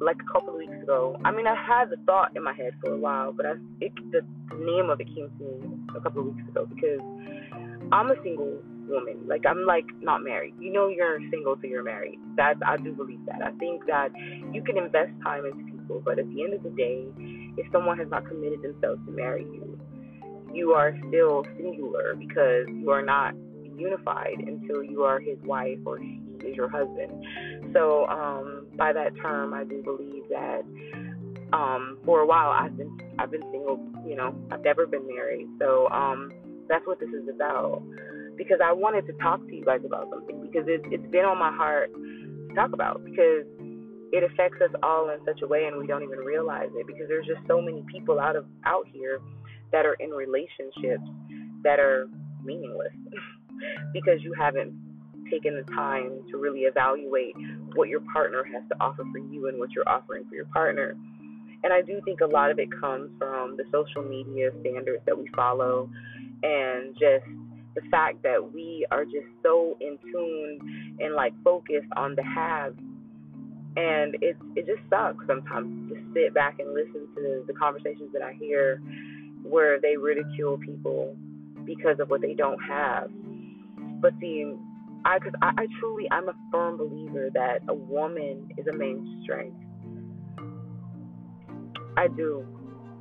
like 0.00 0.16
a 0.20 0.32
couple 0.32 0.50
of 0.50 0.56
weeks 0.56 0.82
ago. 0.82 1.18
I 1.24 1.30
mean, 1.30 1.46
I 1.46 1.54
had 1.54 1.90
the 1.90 1.96
thought 2.06 2.36
in 2.36 2.42
my 2.44 2.52
head 2.52 2.72
for 2.80 2.92
a 2.92 2.98
while, 2.98 3.32
but 3.32 3.46
I, 3.46 3.52
it, 3.80 3.92
the 4.12 4.22
name 4.56 4.90
of 4.90 5.00
it 5.00 5.06
came 5.06 5.30
to 5.38 5.44
me 5.44 5.78
a 5.96 6.00
couple 6.00 6.20
of 6.20 6.34
weeks 6.34 6.48
ago 6.48 6.66
because 6.66 7.00
I'm 7.92 8.10
a 8.10 8.22
single 8.22 8.62
woman. 8.88 9.26
Like 9.26 9.44
I'm 9.46 9.66
like 9.66 9.86
not 10.00 10.22
married. 10.22 10.54
You 10.58 10.72
know, 10.72 10.88
you're 10.88 11.18
single 11.30 11.56
till 11.56 11.70
you're 11.70 11.84
married. 11.84 12.18
That 12.36 12.56
I 12.66 12.76
do 12.76 12.92
believe 12.92 13.20
that. 13.26 13.42
I 13.42 13.50
think 13.58 13.86
that 13.86 14.10
you 14.52 14.62
can 14.62 14.78
invest 14.78 15.10
time 15.22 15.44
into 15.44 15.64
people, 15.70 16.02
but 16.04 16.18
at 16.18 16.28
the 16.28 16.42
end 16.42 16.54
of 16.54 16.62
the 16.62 16.70
day, 16.70 17.06
if 17.56 17.70
someone 17.72 17.98
has 17.98 18.08
not 18.10 18.26
committed 18.26 18.62
themselves 18.62 19.00
to 19.06 19.12
marry 19.12 19.44
you, 19.44 19.78
you 20.52 20.72
are 20.72 20.96
still 21.08 21.44
singular 21.56 22.14
because 22.14 22.66
you 22.68 22.90
are 22.90 23.02
not 23.02 23.34
unified 23.76 24.38
until 24.38 24.82
you 24.82 25.02
are 25.02 25.20
his 25.20 25.38
wife 25.44 25.78
or 25.84 25.98
he 25.98 26.20
is 26.44 26.56
your 26.56 26.68
husband. 26.68 27.12
So 27.72 28.06
um, 28.06 28.66
by 28.78 28.92
that 28.92 29.16
term, 29.20 29.52
I 29.52 29.64
do 29.64 29.82
believe 29.82 30.22
that 30.30 30.62
um, 31.52 31.98
for 32.04 32.20
a 32.20 32.26
while 32.26 32.50
I've 32.50 32.76
been 32.76 32.96
I've 33.18 33.30
been 33.30 33.42
single. 33.50 33.78
You 34.06 34.16
know, 34.16 34.34
I've 34.50 34.62
never 34.62 34.86
been 34.86 35.06
married. 35.06 35.48
So 35.58 35.88
um, 35.90 36.32
that's 36.68 36.86
what 36.86 37.00
this 37.00 37.10
is 37.10 37.28
about. 37.28 37.82
Because 38.36 38.58
I 38.64 38.72
wanted 38.72 39.06
to 39.08 39.12
talk 39.14 39.44
to 39.46 39.54
you 39.54 39.64
guys 39.64 39.80
about 39.84 40.08
something 40.10 40.40
because 40.40 40.68
it, 40.68 40.80
it's 40.92 41.10
been 41.10 41.24
on 41.24 41.38
my 41.38 41.50
heart 41.50 41.90
to 41.92 42.54
talk 42.54 42.72
about 42.72 43.04
because 43.04 43.44
it 44.12 44.22
affects 44.22 44.62
us 44.62 44.70
all 44.82 45.10
in 45.10 45.18
such 45.26 45.42
a 45.42 45.46
way 45.46 45.64
and 45.66 45.76
we 45.76 45.86
don't 45.86 46.02
even 46.02 46.20
realize 46.20 46.70
it 46.74 46.86
because 46.86 47.08
there's 47.08 47.26
just 47.26 47.40
so 47.48 47.60
many 47.60 47.84
people 47.90 48.20
out 48.20 48.36
of 48.36 48.46
out 48.64 48.86
here 48.92 49.18
that 49.72 49.84
are 49.84 49.94
in 49.94 50.10
relationships 50.10 51.04
that 51.64 51.80
are 51.80 52.06
meaningless 52.44 52.94
because 53.92 54.22
you 54.22 54.32
haven't 54.32 54.72
taken 55.30 55.54
the 55.54 55.62
time 55.74 56.20
to 56.30 56.38
really 56.38 56.60
evaluate 56.60 57.34
what 57.74 57.88
your 57.88 58.00
partner 58.12 58.44
has 58.44 58.62
to 58.70 58.76
offer 58.80 59.04
for 59.12 59.18
you 59.18 59.48
and 59.48 59.58
what 59.58 59.70
you're 59.72 59.88
offering 59.88 60.24
for 60.28 60.34
your 60.34 60.46
partner. 60.46 60.96
And 61.64 61.72
I 61.72 61.82
do 61.82 62.00
think 62.04 62.20
a 62.20 62.26
lot 62.26 62.50
of 62.50 62.58
it 62.58 62.68
comes 62.80 63.10
from 63.18 63.56
the 63.56 63.64
social 63.72 64.02
media 64.02 64.50
standards 64.60 65.02
that 65.06 65.18
we 65.18 65.28
follow 65.34 65.90
and 66.42 66.94
just 66.94 67.26
the 67.74 67.82
fact 67.90 68.22
that 68.22 68.52
we 68.52 68.86
are 68.90 69.04
just 69.04 69.26
so 69.42 69.76
in 69.80 69.98
tune 70.12 70.96
and 71.00 71.14
like 71.14 71.32
focused 71.42 71.88
on 71.96 72.14
the 72.14 72.22
haves 72.22 72.78
and 73.76 74.16
it 74.20 74.36
it 74.56 74.66
just 74.66 74.80
sucks 74.90 75.24
sometimes 75.26 75.90
to 75.90 75.96
sit 76.14 76.34
back 76.34 76.58
and 76.58 76.74
listen 76.74 77.06
to 77.14 77.44
the 77.46 77.52
conversations 77.52 78.12
that 78.12 78.22
I 78.22 78.32
hear 78.32 78.80
where 79.42 79.80
they 79.80 79.96
ridicule 79.96 80.58
people 80.58 81.16
because 81.64 82.00
of 82.00 82.10
what 82.10 82.20
they 82.20 82.34
don't 82.34 82.58
have. 82.60 83.10
But 84.00 84.14
see, 84.20 84.54
I 85.04 85.18
because 85.18 85.34
I, 85.42 85.52
I 85.56 85.66
truly 85.80 86.06
I'm 86.10 86.28
a 86.28 86.34
firm 86.50 86.76
believer 86.76 87.30
that 87.34 87.60
a 87.68 87.74
woman 87.74 88.50
is 88.56 88.66
a 88.66 88.72
main 88.72 89.20
strength. 89.22 89.56
I 91.96 92.08
do. 92.08 92.46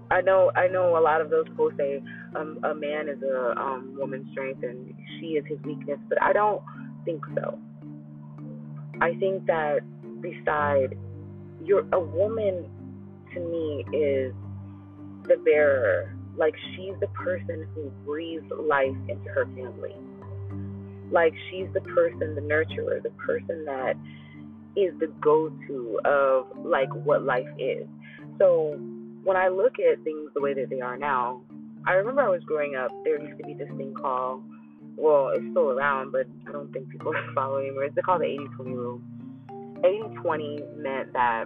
I 0.09 0.21
know 0.21 0.51
I 0.55 0.67
know 0.67 0.97
a 0.97 1.01
lot 1.01 1.21
of 1.21 1.29
those 1.29 1.47
people 1.47 1.69
say 1.77 2.01
um, 2.35 2.59
a 2.63 2.73
man 2.73 3.09
is 3.09 3.21
a 3.21 3.59
um, 3.59 3.95
woman's 3.97 4.31
strength 4.31 4.63
and 4.63 4.93
she 5.19 5.31
is 5.31 5.45
his 5.47 5.59
weakness, 5.63 5.99
but 6.07 6.21
I 6.21 6.33
don't 6.33 6.61
think 7.05 7.23
so. 7.35 7.59
I 9.01 9.13
think 9.19 9.45
that 9.47 9.79
beside 10.21 10.97
you're 11.63 11.85
a 11.91 11.99
woman 11.99 12.69
to 13.33 13.39
me 13.39 13.85
is 13.93 14.33
the 15.27 15.37
bearer. 15.43 16.15
Like 16.37 16.53
she's 16.75 16.93
the 16.99 17.07
person 17.07 17.67
who 17.73 17.89
breathes 18.05 18.45
life 18.59 18.95
into 19.09 19.29
her 19.29 19.45
family 19.45 19.95
like 21.11 21.33
she's 21.49 21.67
the 21.73 21.81
person, 21.81 22.35
the 22.35 22.41
nurturer, 22.41 23.01
the 23.01 23.11
person 23.11 23.65
that 23.65 23.93
is 24.75 24.93
the 24.99 25.07
go 25.21 25.49
to 25.67 25.99
of 26.05 26.47
like 26.65 26.89
what 26.93 27.23
life 27.23 27.47
is. 27.57 27.87
So 28.37 28.77
when 29.23 29.35
I 29.35 29.47
look 29.47 29.73
at 29.79 30.03
things 30.03 30.29
the 30.33 30.41
way 30.41 30.53
that 30.53 30.69
they 30.69 30.81
are 30.81 30.97
now, 30.97 31.41
I 31.85 31.93
remember 31.93 32.21
I 32.21 32.29
was 32.29 32.43
growing 32.45 32.75
up, 32.75 32.91
there 33.03 33.19
used 33.19 33.37
to 33.39 33.45
be 33.45 33.53
this 33.53 33.69
thing 33.77 33.93
called, 33.93 34.43
well, 34.97 35.31
it's 35.33 35.45
still 35.51 35.71
around, 35.71 36.11
but 36.11 36.27
I 36.47 36.51
don't 36.51 36.71
think 36.71 36.89
people 36.89 37.13
follow 37.35 37.57
anymore. 37.57 37.85
It's 37.85 37.97
called 38.05 38.21
the 38.21 38.25
80 38.25 38.45
20 38.55 38.71
rule. 38.71 39.01
80 39.83 40.15
20 40.21 40.63
meant 40.77 41.13
that 41.13 41.45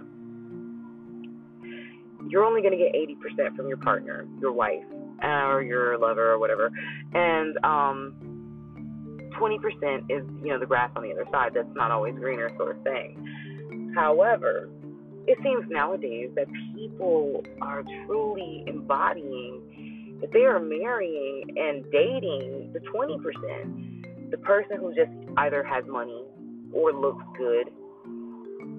you're 2.28 2.44
only 2.44 2.60
going 2.60 2.72
to 2.72 2.78
get 2.78 2.94
80% 2.94 3.56
from 3.56 3.68
your 3.68 3.76
partner, 3.76 4.26
your 4.40 4.52
wife, 4.52 4.84
or 5.22 5.62
your 5.62 5.98
lover, 5.98 6.32
or 6.32 6.38
whatever. 6.38 6.70
And, 7.12 7.58
um, 7.64 8.31
20% 9.42 10.04
is, 10.08 10.24
you 10.42 10.48
know, 10.50 10.58
the 10.58 10.66
grass 10.66 10.90
on 10.94 11.02
the 11.02 11.10
other 11.10 11.26
side. 11.32 11.52
That's 11.54 11.68
not 11.74 11.90
always 11.90 12.14
greener, 12.14 12.50
sort 12.56 12.76
of 12.76 12.82
thing. 12.84 13.92
However, 13.94 14.68
it 15.26 15.38
seems 15.42 15.64
nowadays 15.68 16.30
that 16.36 16.46
people 16.74 17.42
are 17.60 17.82
truly 18.06 18.64
embodying 18.66 20.18
that 20.20 20.32
they 20.32 20.44
are 20.44 20.60
marrying 20.60 21.42
and 21.56 21.84
dating 21.90 22.72
the 22.72 22.80
20%, 22.80 24.30
the 24.30 24.38
person 24.38 24.76
who 24.78 24.94
just 24.94 25.10
either 25.38 25.64
has 25.64 25.84
money 25.88 26.24
or 26.72 26.92
looks 26.92 27.24
good 27.36 27.70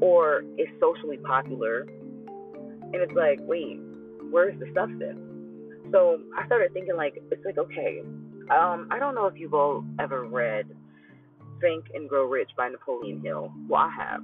or 0.02 0.44
is 0.58 0.68
socially 0.80 1.18
popular. 1.18 1.82
And 1.82 2.96
it's 2.96 3.14
like, 3.14 3.40
wait, 3.42 3.80
where's 4.32 4.58
the 4.60 4.68
substance? 4.74 5.20
So 5.92 6.22
I 6.38 6.46
started 6.46 6.74
thinking, 6.74 6.96
like, 6.96 7.22
it's 7.30 7.46
like, 7.46 7.58
okay, 7.58 8.02
um, 8.52 8.88
I 8.92 9.00
don't 9.00 9.16
know 9.16 9.28
if 9.28 9.36
you've 9.38 9.54
all 9.54 9.84
ever 10.00 10.26
read 10.26 10.66
Think 11.62 11.86
and 11.94 12.10
Grow 12.10 12.28
Rich 12.28 12.52
by 12.58 12.70
Napoleon 12.70 13.22
Hill. 13.22 13.52
Well, 13.68 13.82
I 13.82 13.92
have. 13.92 14.22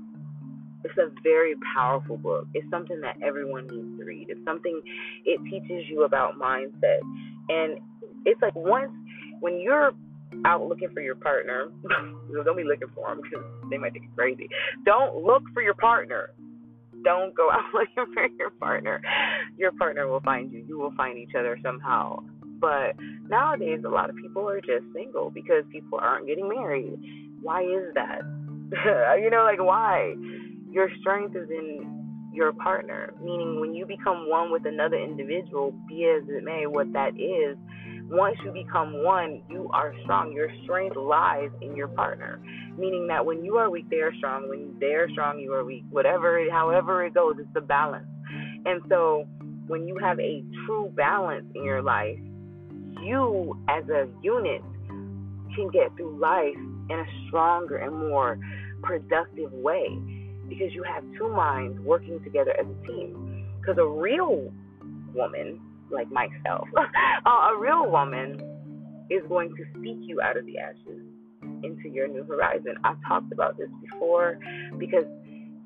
It's 0.83 0.97
a 0.97 1.09
very 1.23 1.55
powerful 1.73 2.17
book. 2.17 2.47
It's 2.53 2.69
something 2.69 3.01
that 3.01 3.17
everyone 3.21 3.67
needs 3.67 3.99
to 3.99 4.05
read. 4.05 4.27
It's 4.29 4.43
something 4.45 4.81
it 5.25 5.39
teaches 5.49 5.89
you 5.89 6.03
about 6.03 6.39
mindset. 6.39 6.99
And 7.49 7.79
it's 8.25 8.41
like 8.41 8.55
once 8.55 8.91
when 9.41 9.59
you're 9.59 9.91
out 10.45 10.63
looking 10.63 10.89
for 10.93 11.01
your 11.01 11.15
partner, 11.15 11.69
don't 11.89 12.57
be 12.57 12.63
looking 12.63 12.87
for 12.95 13.09
them 13.09 13.21
because 13.21 13.45
they 13.69 13.77
might 13.77 13.93
think 13.93 14.05
you're 14.05 14.15
crazy. 14.15 14.47
Don't 14.85 15.23
look 15.23 15.43
for 15.53 15.61
your 15.61 15.73
partner. 15.73 16.31
Don't 17.03 17.35
go 17.35 17.51
out 17.51 17.65
looking 17.73 18.13
for 18.13 18.27
your 18.37 18.49
partner. 18.51 19.01
Your 19.57 19.71
partner 19.73 20.07
will 20.07 20.21
find 20.21 20.51
you. 20.51 20.63
You 20.67 20.79
will 20.79 20.93
find 20.95 21.17
each 21.17 21.35
other 21.37 21.57
somehow. 21.63 22.19
But 22.59 22.95
nowadays, 23.29 23.81
a 23.85 23.89
lot 23.89 24.09
of 24.09 24.15
people 24.15 24.47
are 24.47 24.61
just 24.61 24.85
single 24.93 25.29
because 25.29 25.63
people 25.71 25.99
aren't 26.01 26.27
getting 26.27 26.49
married. 26.49 26.99
Why 27.41 27.63
is 27.63 27.93
that? 27.95 28.21
you 29.21 29.29
know, 29.29 29.43
like 29.43 29.59
why? 29.59 30.13
Your 30.71 30.89
strength 30.99 31.35
is 31.35 31.49
in 31.49 32.31
your 32.33 32.53
partner, 32.53 33.13
meaning 33.23 33.59
when 33.59 33.73
you 33.73 33.85
become 33.85 34.29
one 34.29 34.51
with 34.51 34.65
another 34.65 34.97
individual, 34.97 35.73
be 35.87 36.05
as 36.05 36.27
it 36.29 36.43
may, 36.43 36.67
what 36.67 36.91
that 36.93 37.15
is, 37.19 37.57
once 38.11 38.37
you 38.43 38.51
become 38.51 39.03
one, 39.03 39.41
you 39.49 39.69
are 39.73 39.93
strong. 40.03 40.31
Your 40.31 40.49
strength 40.63 40.95
lies 40.95 41.49
in 41.61 41.75
your 41.75 41.87
partner, 41.87 42.39
meaning 42.77 43.07
that 43.07 43.25
when 43.25 43.43
you 43.43 43.57
are 43.57 43.69
weak, 43.69 43.89
they 43.89 43.97
are 43.97 44.13
strong. 44.17 44.49
When 44.49 44.75
they 44.79 44.93
are 44.93 45.07
strong, 45.11 45.39
you 45.39 45.53
are 45.53 45.63
weak. 45.63 45.83
Whatever, 45.91 46.43
however 46.51 47.05
it 47.05 47.13
goes, 47.13 47.35
it's 47.39 47.49
the 47.53 47.61
balance. 47.61 48.07
And 48.65 48.81
so 48.89 49.27
when 49.67 49.87
you 49.87 49.97
have 49.97 50.19
a 50.19 50.43
true 50.65 50.91
balance 50.95 51.45
in 51.55 51.63
your 51.63 51.81
life, 51.83 52.17
you 53.03 53.57
as 53.67 53.83
a 53.89 54.07
unit 54.21 54.61
can 55.55 55.69
get 55.71 55.95
through 55.95 56.17
life 56.19 56.55
in 56.89 56.99
a 56.99 57.05
stronger 57.27 57.77
and 57.77 57.95
more 57.95 58.39
productive 58.81 59.51
way 59.51 59.87
because 60.47 60.73
you 60.73 60.83
have 60.83 61.03
two 61.17 61.29
minds 61.29 61.79
working 61.81 62.21
together 62.23 62.53
as 62.59 62.65
a 62.65 62.87
team. 62.87 63.45
Because 63.59 63.77
a 63.77 63.85
real 63.85 64.51
woman, 65.13 65.59
like 65.91 66.09
myself, 66.11 66.67
uh, 67.25 67.29
a 67.29 67.57
real 67.59 67.89
woman 67.89 68.39
is 69.09 69.21
going 69.27 69.55
to 69.55 69.63
speak 69.77 69.97
you 70.01 70.21
out 70.21 70.37
of 70.37 70.45
the 70.45 70.57
ashes 70.57 71.01
into 71.63 71.89
your 71.89 72.07
new 72.07 72.23
horizon. 72.23 72.75
I've 72.83 72.97
talked 73.07 73.31
about 73.31 73.57
this 73.57 73.69
before 73.81 74.39
because, 74.77 75.05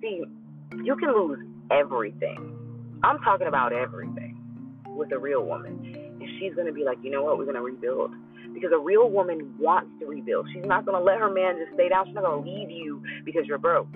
see, 0.01 0.23
you 0.83 0.95
can 0.95 1.13
lose 1.15 1.39
everything. 1.71 2.57
I'm 3.03 3.19
talking 3.19 3.47
about 3.47 3.73
everything 3.73 4.39
with 4.95 5.11
a 5.11 5.19
real 5.19 5.45
woman. 5.45 5.82
She's 6.43 6.53
going 6.55 6.67
to 6.67 6.73
be 6.73 6.83
like, 6.83 6.97
you 7.01 7.09
know 7.09 7.23
what, 7.23 7.37
we're 7.37 7.45
going 7.45 7.55
to 7.55 7.61
rebuild. 7.61 8.11
Because 8.53 8.71
a 8.73 8.77
real 8.77 9.09
woman 9.09 9.53
wants 9.57 9.91
to 9.99 10.05
rebuild. 10.05 10.47
She's 10.53 10.65
not 10.65 10.85
going 10.85 10.97
to 10.97 11.03
let 11.03 11.17
her 11.19 11.31
man 11.31 11.55
just 11.57 11.73
stay 11.73 11.89
down. 11.89 12.05
She's 12.05 12.15
not 12.15 12.25
going 12.25 12.43
to 12.43 12.49
leave 12.49 12.69
you 12.69 13.01
because 13.23 13.43
you're 13.47 13.57
broke. 13.57 13.87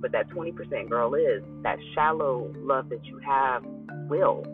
But 0.00 0.12
that 0.12 0.28
20% 0.30 0.88
girl 0.88 1.14
is, 1.14 1.42
that 1.62 1.78
shallow 1.94 2.52
love 2.58 2.90
that 2.90 3.04
you 3.06 3.18
have 3.24 3.64
will 4.08 4.44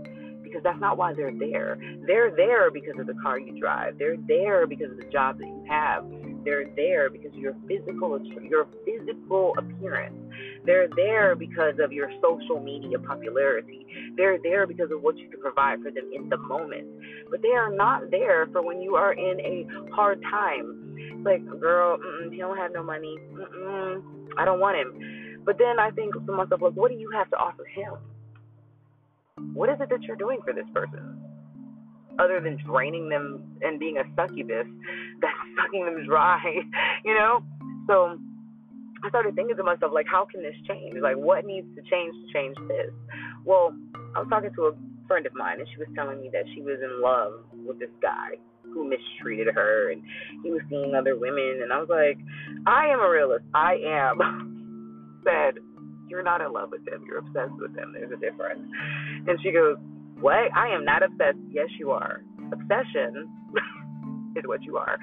because 0.48 0.62
that's 0.62 0.80
not 0.80 0.96
why 0.96 1.12
they're 1.12 1.36
there. 1.36 1.78
They're 2.06 2.30
there 2.34 2.70
because 2.70 2.98
of 2.98 3.06
the 3.06 3.14
car 3.22 3.38
you 3.38 3.58
drive. 3.60 3.98
They're 3.98 4.16
there 4.16 4.66
because 4.66 4.90
of 4.90 4.96
the 4.96 5.10
job 5.12 5.38
that 5.38 5.46
you 5.46 5.64
have. 5.68 6.04
They're 6.44 6.64
there 6.74 7.10
because 7.10 7.32
of 7.32 7.38
your 7.38 7.54
physical 7.66 8.18
your 8.42 8.66
physical 8.84 9.54
appearance. 9.58 10.16
They're 10.68 10.86
there 10.94 11.34
because 11.34 11.76
of 11.82 11.92
your 11.92 12.10
social 12.20 12.60
media 12.60 12.98
popularity. 12.98 13.86
They're 14.18 14.36
there 14.42 14.66
because 14.66 14.90
of 14.92 15.00
what 15.00 15.16
you 15.16 15.26
can 15.30 15.40
provide 15.40 15.80
for 15.82 15.90
them 15.90 16.10
in 16.14 16.28
the 16.28 16.36
moment. 16.36 16.86
But 17.30 17.40
they 17.40 17.52
are 17.52 17.74
not 17.74 18.10
there 18.10 18.46
for 18.52 18.60
when 18.60 18.82
you 18.82 18.94
are 18.94 19.14
in 19.14 19.40
a 19.40 19.66
hard 19.94 20.20
time. 20.30 21.24
Like, 21.24 21.42
girl, 21.58 21.98
he 22.30 22.36
don't 22.36 22.58
have 22.58 22.72
no 22.74 22.82
money. 22.82 23.16
Mm-mm, 23.32 24.02
I 24.36 24.44
don't 24.44 24.60
want 24.60 24.76
him. 24.76 25.40
But 25.46 25.56
then 25.56 25.80
I 25.80 25.90
think 25.90 26.12
to 26.12 26.32
myself, 26.32 26.60
like, 26.60 26.74
what 26.74 26.90
do 26.90 26.98
you 26.98 27.10
have 27.14 27.30
to 27.30 27.36
offer 27.36 27.64
him? 27.64 27.94
What 29.54 29.70
is 29.70 29.76
it 29.80 29.88
that 29.88 30.02
you're 30.02 30.16
doing 30.16 30.40
for 30.44 30.52
this 30.52 30.66
person? 30.74 31.18
Other 32.18 32.42
than 32.42 32.58
draining 32.66 33.08
them 33.08 33.56
and 33.62 33.80
being 33.80 33.96
a 33.96 34.04
succubus 34.14 34.66
that's 35.22 35.34
sucking 35.56 35.86
them 35.86 36.04
dry, 36.04 36.42
you 37.06 37.14
know? 37.14 37.42
So 37.86 38.18
I 39.04 39.08
started 39.08 39.34
thinking 39.34 39.56
to 39.56 39.62
myself, 39.62 39.92
like, 39.94 40.06
how 40.10 40.24
can 40.24 40.42
this 40.42 40.56
change? 40.66 40.96
Like, 41.00 41.16
what 41.16 41.44
needs 41.44 41.66
to 41.76 41.82
change 41.82 42.14
to 42.14 42.32
change 42.32 42.56
this? 42.68 42.90
Well, 43.44 43.74
I 44.16 44.20
was 44.20 44.28
talking 44.28 44.50
to 44.54 44.62
a 44.66 44.72
friend 45.06 45.26
of 45.26 45.34
mine, 45.34 45.60
and 45.60 45.68
she 45.72 45.78
was 45.78 45.88
telling 45.94 46.20
me 46.20 46.30
that 46.32 46.44
she 46.54 46.60
was 46.60 46.78
in 46.82 47.02
love 47.02 47.44
with 47.66 47.78
this 47.78 47.92
guy 48.02 48.36
who 48.62 48.88
mistreated 48.88 49.54
her, 49.54 49.90
and 49.90 50.02
he 50.42 50.50
was 50.50 50.60
seeing 50.68 50.94
other 50.94 51.16
women. 51.16 51.60
And 51.62 51.72
I 51.72 51.78
was 51.78 51.88
like, 51.88 52.18
I 52.66 52.88
am 52.92 53.00
a 53.00 53.08
realist. 53.08 53.44
I 53.54 53.76
am. 53.84 55.20
Said, 55.24 55.60
you're 56.08 56.22
not 56.22 56.40
in 56.40 56.52
love 56.52 56.70
with 56.70 56.86
him. 56.88 57.04
You're 57.06 57.18
obsessed 57.18 57.52
with 57.58 57.76
him. 57.76 57.92
There's 57.92 58.12
a 58.12 58.16
difference. 58.16 58.62
And 59.26 59.38
she 59.42 59.52
goes, 59.52 59.76
What? 60.20 60.50
I 60.56 60.68
am 60.74 60.84
not 60.84 61.02
obsessed. 61.02 61.38
Yes, 61.50 61.68
you 61.78 61.90
are. 61.90 62.22
Obsession 62.52 63.28
is 64.36 64.44
what 64.46 64.62
you 64.62 64.76
are. 64.76 64.98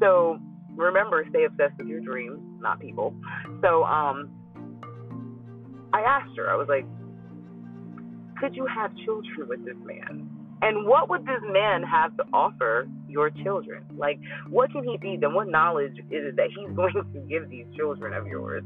So 0.00 0.38
remember, 0.76 1.24
stay 1.30 1.44
obsessed 1.44 1.76
with 1.78 1.88
your 1.88 2.00
dreams, 2.00 2.40
not 2.64 2.80
people. 2.80 3.14
So 3.62 3.84
um, 3.84 4.30
I 5.92 6.00
asked 6.00 6.36
her, 6.36 6.50
I 6.50 6.56
was 6.56 6.66
like, 6.68 6.84
Could 8.40 8.56
you 8.56 8.66
have 8.66 8.90
children 9.04 9.48
with 9.48 9.64
this 9.64 9.76
man? 9.84 10.28
And 10.62 10.86
what 10.86 11.10
would 11.10 11.26
this 11.26 11.42
man 11.52 11.82
have 11.82 12.16
to 12.16 12.24
offer 12.32 12.88
your 13.06 13.28
children? 13.28 13.84
Like, 13.98 14.18
what 14.48 14.72
can 14.72 14.82
he 14.82 14.96
feed 14.96 15.20
them? 15.20 15.34
What 15.34 15.48
knowledge 15.48 15.98
is 16.10 16.24
it 16.32 16.36
that 16.36 16.48
he's 16.56 16.68
going 16.76 16.94
to 16.94 17.20
give 17.28 17.50
these 17.50 17.66
children 17.76 18.14
of 18.14 18.26
yours? 18.26 18.64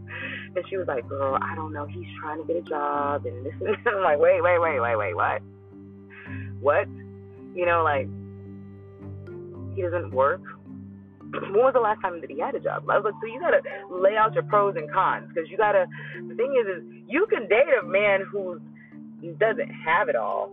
And 0.54 0.64
she 0.70 0.76
was 0.76 0.87
like, 0.87 1.08
Girl, 1.08 1.37
I 1.42 1.54
don't 1.54 1.72
know. 1.72 1.87
He's 1.87 2.06
trying 2.20 2.40
to 2.40 2.46
get 2.46 2.56
a 2.56 2.62
job 2.62 3.26
and 3.26 3.44
this 3.44 3.52
and 3.61 3.68
that. 3.68 3.78
I'm 3.94 4.02
like, 4.02 4.18
Wait, 4.18 4.40
wait, 4.42 4.58
wait, 4.58 4.80
wait, 4.80 4.96
wait, 4.96 5.14
what? 5.14 5.42
What? 6.61 6.88
You 7.54 7.66
know, 7.66 7.82
like, 7.82 8.08
he 9.74 9.82
doesn't 9.82 10.12
work. 10.12 10.40
When 11.32 11.52
was 11.52 11.74
the 11.74 11.80
last 11.80 12.00
time 12.00 12.20
that 12.20 12.30
he 12.30 12.40
had 12.40 12.54
a 12.54 12.60
job? 12.60 12.88
I 12.88 12.96
was 12.96 13.04
like, 13.04 13.14
so 13.20 13.26
you 13.26 13.40
gotta 13.40 13.60
lay 13.90 14.16
out 14.16 14.34
your 14.34 14.44
pros 14.44 14.76
and 14.76 14.90
cons 14.90 15.28
because 15.28 15.50
you 15.50 15.56
gotta. 15.56 15.86
The 16.28 16.34
thing 16.34 16.54
is, 16.58 16.66
is 16.78 16.82
you 17.06 17.26
can 17.28 17.48
date 17.48 17.68
a 17.80 17.86
man 17.86 18.24
who 18.30 18.60
doesn't 19.38 19.70
have 19.70 20.08
it 20.08 20.16
all, 20.16 20.50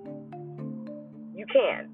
you 1.34 1.46
can. 1.52 1.90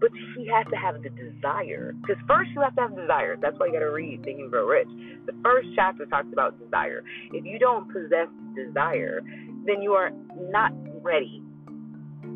But 0.00 0.10
he 0.34 0.48
has 0.48 0.66
to 0.70 0.76
have 0.76 1.00
the 1.02 1.10
desire. 1.10 1.94
Because 2.00 2.16
first 2.26 2.50
you 2.54 2.60
have 2.60 2.74
to 2.74 2.82
have 2.82 2.96
desire. 2.96 3.36
That's 3.40 3.56
why 3.58 3.66
you 3.66 3.72
gotta 3.72 3.90
read 3.90 4.24
Think 4.24 4.40
and 4.40 4.50
Grow 4.50 4.66
Rich. 4.66 4.88
The 5.26 5.32
first 5.44 5.68
chapter 5.76 6.06
talks 6.06 6.28
about 6.32 6.58
desire. 6.58 7.04
If 7.32 7.44
you 7.44 7.58
don't 7.58 7.86
possess 7.92 8.28
desire, 8.56 9.20
then 9.64 9.80
you 9.80 9.92
are 9.92 10.10
not 10.50 10.72
ready 11.02 11.42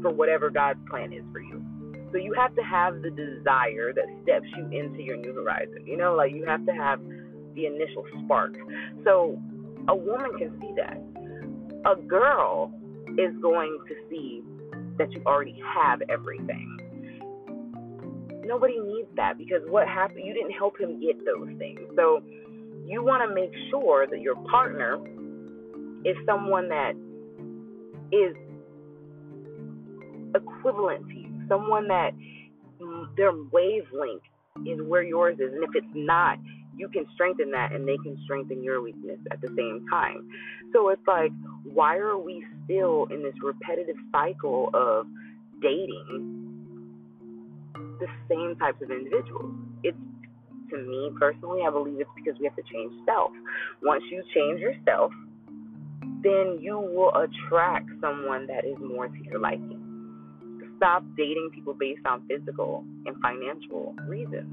for 0.03 0.11
whatever 0.11 0.51
God's 0.51 0.79
plan 0.89 1.13
is 1.13 1.25
for 1.33 1.41
you. 1.41 1.66
So 2.13 2.19
you 2.19 2.33
have 2.35 2.55
to 2.57 2.63
have 2.63 3.03
the 3.03 3.11
desire 3.11 3.93
that 3.93 4.07
steps 4.23 4.47
you 4.57 4.65
into 4.79 5.03
your 5.03 5.17
new 5.17 5.35
horizon. 5.35 5.87
You 5.87 5.97
know, 5.97 6.15
like 6.15 6.33
you 6.33 6.45
have 6.47 6.65
to 6.67 6.73
have 6.73 7.01
the 7.55 7.67
initial 7.67 8.05
spark. 8.25 8.55
So 9.05 9.41
a 9.89 9.95
woman 9.95 10.31
can 10.39 10.59
see 10.61 10.73
that. 10.77 11.01
A 11.91 11.97
girl 11.97 12.73
is 13.19 13.35
going 13.41 13.79
to 13.89 13.95
see 14.11 14.43
that 14.99 15.11
you 15.13 15.23
already 15.27 15.61
have 15.75 16.03
everything. 16.09 16.77
Nobody 18.45 18.79
needs 18.79 19.09
that 19.17 19.39
because 19.39 19.63
what 19.69 19.89
happened, 19.89 20.25
you 20.25 20.33
didn't 20.33 20.53
help 20.53 20.79
him 20.79 21.01
get 21.01 21.17
those 21.25 21.49
things. 21.59 21.81
So 21.97 22.23
you 22.85 23.03
want 23.03 23.29
to 23.29 23.35
make 23.35 23.51
sure 23.71 24.07
that 24.07 24.21
your 24.21 24.37
partner 24.49 24.99
is 26.05 26.17
someone 26.25 26.69
that 26.69 26.93
is 28.13 28.37
equivalent 30.35 31.09
to 31.09 31.15
you, 31.15 31.26
someone 31.49 31.89
that 31.89 32.11
their 33.17 33.33
wavelength 33.53 34.23
is 34.67 34.81
where 34.83 35.03
yours 35.03 35.39
is. 35.39 35.53
And 35.53 35.65
if 35.65 35.71
it's 35.75 35.87
not, 35.95 36.39
you 36.77 36.89
can 36.89 37.07
strengthen 37.15 37.51
that 37.53 37.73
and 37.73 37.89
they 37.89 37.97
can 37.97 38.19
strengthen 38.25 38.63
your 38.63 38.83
weakness 38.83 39.19
at 39.31 39.41
the 39.41 39.49
same 39.57 39.87
time. 39.91 40.29
So 40.73 40.91
it's 40.91 41.07
like, 41.07 41.33
why 41.65 41.97
are 41.97 42.19
we 42.19 42.45
still 42.65 43.07
in 43.11 43.23
this 43.23 43.35
repetitive 43.43 43.97
cycle 44.13 44.71
of 44.75 45.07
dating 45.63 46.45
the 47.99 48.07
same 48.29 48.57
types 48.57 48.83
of 48.83 48.91
individuals? 48.91 49.55
It's 49.83 49.97
to 50.71 50.79
me 50.79 51.11
personally, 51.19 51.63
I 51.67 51.71
believe 51.71 52.01
it's 52.01 52.11
because 52.17 52.39
we 52.39 52.45
have 52.45 52.57
to 52.57 52.63
change 52.73 52.93
self. 53.07 53.31
Once 53.83 54.03
you 54.11 54.23
change 54.35 54.61
yourself, 54.61 55.13
then 56.23 56.59
you 56.61 56.79
will 56.79 57.13
attract 57.15 57.89
someone 58.01 58.47
that 58.49 58.65
is 58.65 58.77
more 58.81 59.07
to 59.09 59.25
your 59.25 59.39
liking. 59.39 59.76
Stop 60.77 61.05
dating 61.17 61.51
people 61.55 61.75
based 61.75 62.05
on 62.07 62.27
physical 62.29 62.85
and 63.07 63.17
financial 63.23 63.95
reasons 64.07 64.53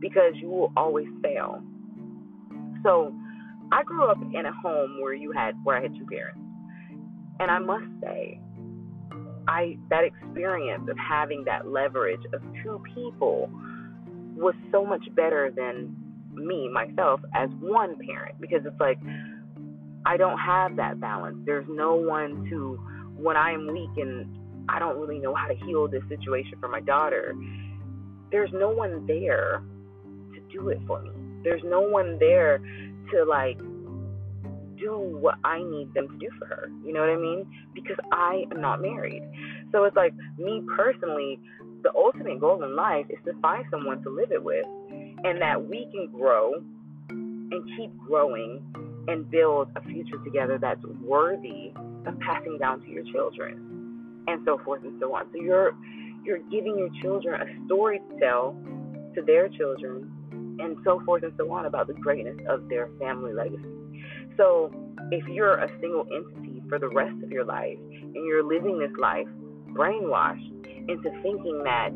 because 0.00 0.32
you 0.36 0.48
will 0.48 0.72
always 0.76 1.06
fail. 1.22 1.62
So, 2.82 3.14
I 3.72 3.84
grew 3.84 4.10
up 4.10 4.18
in 4.20 4.46
a 4.46 4.52
home 4.52 5.00
where 5.00 5.14
you 5.14 5.32
had 5.32 5.54
where 5.62 5.76
I 5.76 5.82
had 5.82 5.94
two 5.96 6.06
parents. 6.06 6.40
And 7.38 7.50
I 7.50 7.58
must 7.58 7.86
say, 8.02 8.40
I 9.46 9.78
that 9.90 10.04
experience 10.04 10.88
of 10.90 10.96
having 10.98 11.44
that 11.44 11.68
leverage 11.68 12.22
of 12.32 12.42
two 12.62 12.82
people 12.94 13.50
was 14.36 14.54
so 14.72 14.84
much 14.84 15.04
better 15.14 15.52
than 15.54 15.96
me 16.32 16.68
myself 16.68 17.20
as 17.34 17.48
one 17.60 17.96
parent 18.06 18.40
because 18.40 18.60
it's 18.64 18.80
like 18.80 18.98
I 20.06 20.16
don't 20.16 20.38
have 20.38 20.76
that 20.76 21.00
balance. 21.00 21.36
There's 21.44 21.66
no 21.68 21.94
one 21.94 22.48
to 22.50 22.78
when 23.16 23.36
I 23.36 23.52
am 23.52 23.66
weak 23.66 23.90
and 23.96 24.26
I 24.70 24.78
don't 24.78 24.98
really 24.98 25.18
know 25.18 25.34
how 25.34 25.48
to 25.48 25.54
heal 25.54 25.88
this 25.88 26.02
situation 26.08 26.54
for 26.60 26.68
my 26.68 26.80
daughter. 26.80 27.34
There's 28.30 28.52
no 28.52 28.70
one 28.70 29.04
there 29.06 29.62
to 30.32 30.40
do 30.52 30.68
it 30.68 30.78
for 30.86 31.02
me. 31.02 31.10
There's 31.42 31.62
no 31.64 31.80
one 31.80 32.18
there 32.20 32.58
to 33.12 33.24
like 33.24 33.58
do 34.78 34.96
what 34.96 35.34
I 35.44 35.58
need 35.58 35.92
them 35.92 36.08
to 36.08 36.16
do 36.18 36.28
for 36.38 36.46
her. 36.46 36.70
You 36.84 36.92
know 36.92 37.00
what 37.00 37.10
I 37.10 37.16
mean? 37.16 37.46
Because 37.74 37.96
I 38.12 38.44
am 38.52 38.60
not 38.60 38.80
married. 38.80 39.22
So 39.72 39.84
it's 39.84 39.96
like 39.96 40.14
me 40.38 40.62
personally, 40.76 41.40
the 41.82 41.92
ultimate 41.94 42.38
goal 42.40 42.62
in 42.62 42.76
life 42.76 43.06
is 43.08 43.18
to 43.24 43.32
find 43.40 43.64
someone 43.70 44.02
to 44.04 44.10
live 44.10 44.30
it 44.30 44.42
with 44.42 44.66
and 45.24 45.40
that 45.42 45.68
we 45.68 45.88
can 45.90 46.08
grow 46.12 46.54
and 47.08 47.76
keep 47.76 47.96
growing 47.98 48.62
and 49.08 49.28
build 49.30 49.68
a 49.74 49.82
future 49.82 50.18
together 50.24 50.58
that's 50.58 50.84
worthy 51.02 51.72
of 52.06 52.18
passing 52.20 52.56
down 52.58 52.80
to 52.82 52.88
your 52.88 53.04
children 53.12 53.69
and 54.30 54.42
so 54.44 54.58
forth 54.64 54.82
and 54.84 54.98
so 55.00 55.14
on. 55.14 55.26
So 55.32 55.40
you're 55.40 55.72
you're 56.24 56.38
giving 56.50 56.78
your 56.78 56.90
children 57.02 57.40
a 57.40 57.66
story 57.66 57.98
to 57.98 58.20
tell 58.20 58.56
to 59.14 59.22
their 59.22 59.48
children 59.48 60.10
and 60.60 60.76
so 60.84 61.00
forth 61.04 61.22
and 61.22 61.32
so 61.36 61.50
on 61.52 61.66
about 61.66 61.86
the 61.86 61.94
greatness 61.94 62.36
of 62.48 62.68
their 62.68 62.88
family 62.98 63.32
legacy. 63.32 63.64
So 64.36 64.70
if 65.10 65.26
you're 65.28 65.56
a 65.56 65.68
single 65.80 66.06
entity 66.14 66.62
for 66.68 66.78
the 66.78 66.88
rest 66.88 67.22
of 67.22 67.30
your 67.30 67.44
life 67.44 67.78
and 68.02 68.14
you're 68.14 68.44
living 68.44 68.78
this 68.78 68.96
life 69.00 69.26
brainwashed 69.72 70.88
into 70.88 71.10
thinking 71.22 71.62
that 71.64 71.90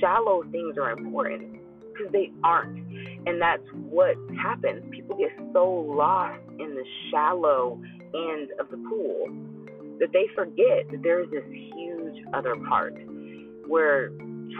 shallow 0.00 0.42
things 0.50 0.76
are 0.78 0.90
important 0.90 1.52
because 1.92 2.12
they 2.12 2.30
aren't. 2.44 2.78
And 3.26 3.40
that's 3.40 3.62
what 3.72 4.16
happens. 4.40 4.82
People 4.90 5.16
get 5.16 5.30
so 5.52 5.68
lost 5.68 6.40
in 6.58 6.74
the 6.74 6.84
shallow 7.10 7.80
end 8.14 8.50
of 8.60 8.70
the 8.70 8.76
pool 8.76 9.28
that 10.00 10.12
they 10.12 10.26
forget 10.34 10.90
that 10.90 11.02
there 11.02 11.22
is 11.22 11.30
this 11.30 11.44
huge 11.50 12.24
other 12.34 12.56
part 12.68 12.94
where 13.66 14.10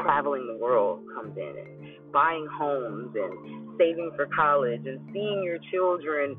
traveling 0.03 0.47
the 0.47 0.59
world 0.61 1.01
comes 1.15 1.37
in 1.37 1.55
and 1.59 2.13
buying 2.13 2.47
homes 2.51 3.15
and 3.15 3.79
saving 3.79 4.11
for 4.17 4.27
college 4.35 4.81
and 4.87 5.01
seeing 5.13 5.43
your 5.43 5.59
children 5.71 6.37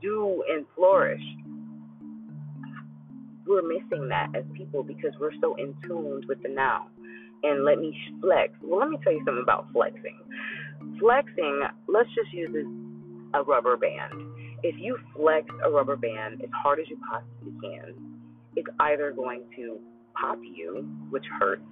do 0.00 0.42
and 0.50 0.66
flourish. 0.74 1.22
We're 3.46 3.62
missing 3.62 4.08
that 4.08 4.28
as 4.36 4.44
people 4.54 4.82
because 4.82 5.12
we're 5.20 5.32
so 5.40 5.54
in 5.56 5.74
tune 5.86 6.22
with 6.28 6.42
the 6.42 6.48
now. 6.48 6.88
And 7.44 7.64
let 7.64 7.78
me 7.78 7.96
flex. 8.20 8.52
Well, 8.62 8.78
let 8.78 8.88
me 8.88 8.98
tell 9.02 9.12
you 9.12 9.22
something 9.24 9.42
about 9.42 9.66
flexing. 9.72 10.18
Flexing, 11.00 11.62
let's 11.88 12.08
just 12.14 12.32
use 12.32 12.50
this, 12.52 12.66
a 13.34 13.42
rubber 13.42 13.76
band. 13.76 14.12
If 14.62 14.76
you 14.78 14.96
flex 15.16 15.46
a 15.64 15.70
rubber 15.70 15.96
band 15.96 16.40
as 16.42 16.50
hard 16.62 16.78
as 16.78 16.86
you 16.88 16.98
possibly 17.08 17.52
can, 17.60 18.11
it's 18.56 18.68
either 18.80 19.12
going 19.12 19.42
to 19.56 19.78
pop 20.14 20.38
you, 20.42 20.88
which 21.10 21.24
hurts, 21.38 21.62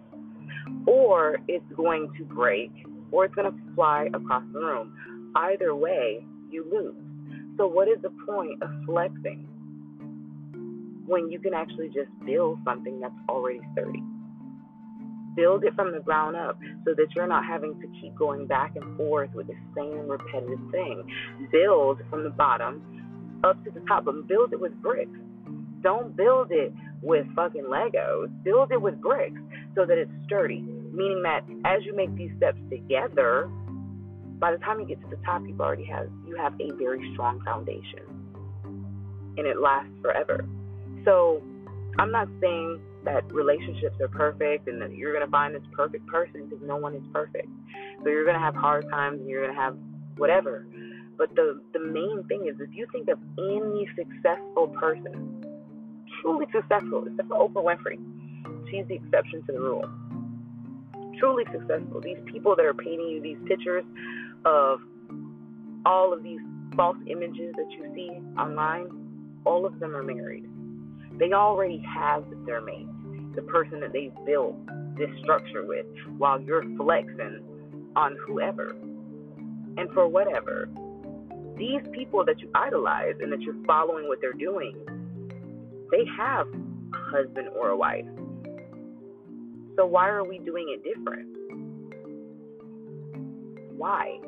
or 0.87 1.39
it's 1.49 1.65
going 1.77 2.11
to 2.19 2.25
break, 2.25 2.73
or 3.13 3.25
it's 3.25 3.35
going 3.35 3.51
to 3.51 3.75
fly 3.75 4.09
across 4.15 4.45
the 4.53 4.59
room. 4.59 5.33
Either 5.37 5.75
way, 5.75 6.25
you 6.51 6.65
lose. 6.71 6.95
So, 7.57 7.67
what 7.67 7.89
is 7.89 7.99
the 8.03 8.11
point 8.27 8.63
of 8.63 8.71
flexing 8.87 9.47
when 11.07 11.31
you 11.31 11.39
can 11.39 11.55
actually 11.55 11.89
just 11.89 12.09
build 12.25 12.59
something 12.65 13.01
that's 13.01 13.15
already 13.29 13.61
sturdy? 13.73 14.03
Build 15.37 15.65
it 15.65 15.75
from 15.75 15.93
the 15.93 16.01
ground 16.01 16.37
up 16.37 16.59
so 16.85 16.95
that 16.95 17.07
you're 17.15 17.27
not 17.27 17.45
having 17.45 17.81
to 17.81 17.87
keep 18.01 18.15
going 18.17 18.47
back 18.47 18.75
and 18.75 18.97
forth 18.97 19.31
with 19.35 19.47
the 19.47 19.55
same 19.77 20.09
repetitive 20.09 20.59
thing. 20.73 21.05
Build 21.53 22.01
from 22.11 22.25
the 22.25 22.31
bottom 22.31 23.41
up 23.45 23.63
to 23.65 23.71
the 23.71 23.81
top, 23.87 24.05
but 24.05 24.27
build 24.27 24.53
it 24.53 24.61
with 24.61 24.73
bricks. 24.83 25.11
Don't 25.83 26.17
build 26.17 26.49
it 26.51 26.73
with 27.03 27.27
fucking 27.35 27.65
Legos. 27.65 28.31
Build 28.43 28.73
it 28.73 28.81
with 28.81 29.01
bricks 29.01 29.41
so 29.75 29.87
that 29.87 29.99
it's 29.99 30.11
sturdy. 30.27 30.61
Meaning 30.93 31.23
that 31.23 31.43
as 31.65 31.85
you 31.85 31.95
make 31.95 32.15
these 32.17 32.31
steps 32.37 32.59
together, 32.69 33.49
by 34.39 34.53
the 34.53 34.59
time 34.59 34.81
you 34.81 34.87
get 34.87 35.01
to 35.03 35.09
the 35.09 35.23
top, 35.25 35.43
you've 35.47 35.61
already 35.61 35.85
have 35.85 36.09
you 36.27 36.37
have 36.37 36.55
a 36.61 36.73
very 36.77 37.13
strong 37.13 37.41
foundation, 37.45 38.03
and 39.37 39.47
it 39.47 39.61
lasts 39.61 39.93
forever. 40.03 40.47
So, 41.05 41.43
I'm 41.99 42.11
not 42.11 42.29
saying 42.41 42.81
that 43.05 43.31
relationships 43.33 43.97
are 44.01 44.09
perfect 44.09 44.69
and 44.69 44.81
that 44.81 44.95
you're 44.95 45.13
gonna 45.13 45.31
find 45.31 45.55
this 45.55 45.63
perfect 45.73 46.07
person 46.07 46.47
because 46.49 46.65
no 46.67 46.77
one 46.77 46.95
is 46.95 47.03
perfect. 47.13 47.49
So 48.03 48.09
you're 48.09 48.25
gonna 48.25 48.39
have 48.39 48.55
hard 48.55 48.89
times 48.91 49.21
and 49.21 49.29
you're 49.29 49.47
gonna 49.47 49.59
have 49.59 49.77
whatever. 50.17 50.67
But 51.17 51.35
the 51.35 51.61
the 51.73 51.81
main 51.81 52.25
thing 52.29 52.47
is 52.49 52.61
if 52.61 52.75
you 52.75 52.87
think 52.93 53.09
of 53.09 53.19
any 53.39 53.89
successful 53.97 54.69
person, 54.69 55.40
truly 56.21 56.47
successful, 56.53 57.07
except 57.07 57.29
for 57.29 57.49
Oprah 57.49 57.65
Winfrey, 57.65 57.99
she's 58.71 58.87
the 58.89 58.95
exception 58.95 59.43
to 59.47 59.53
the 59.53 59.61
rule. 59.61 59.89
Truly 61.19 61.45
successful. 61.53 62.01
These 62.01 62.19
people 62.27 62.55
that 62.57 62.65
are 62.65 62.75
painting 62.75 63.09
you 63.09 63.21
these 63.21 63.39
pictures 63.47 63.85
of 64.45 64.81
all 65.85 66.13
of 66.13 66.23
these 66.23 66.41
false 66.77 66.97
images 67.07 67.55
that 67.57 67.71
you 67.73 67.93
see 67.95 68.11
online, 68.39 68.89
all 69.45 69.67
of 69.67 69.79
them 69.81 69.95
are 69.95 70.03
married. 70.03 70.47
They 71.19 71.33
already 71.33 71.83
have 71.93 72.25
their 72.47 72.61
mate, 72.61 72.87
the 73.35 73.43
person 73.43 73.81
that 73.81 73.93
they 73.93 74.11
built 74.25 74.57
this 74.97 75.11
structure 75.23 75.67
with, 75.67 75.87
while 76.17 76.41
you're 76.41 76.65
flexing 76.77 77.43
on 77.97 78.17
whoever 78.27 78.71
and 79.77 79.91
for 79.93 80.07
whatever. 80.09 80.69
These 81.57 81.83
people 81.93 82.25
that 82.25 82.41
you 82.41 82.51
idolize 82.55 83.15
and 83.21 83.31
that 83.33 83.43
you're 83.43 83.63
following 83.67 84.09
what 84.09 84.21
they're 84.21 84.33
doing, 84.33 84.75
they 85.91 86.05
have 86.17 86.47
a 86.47 87.17
husband 87.17 87.49
or 87.57 87.69
a 87.69 87.77
wife. 87.77 88.05
So 89.77 89.87
why 89.87 90.09
are 90.09 90.25
we 90.25 90.39
doing 90.39 90.75
it 90.77 90.85
different? 90.85 91.27
Why? 93.77 94.19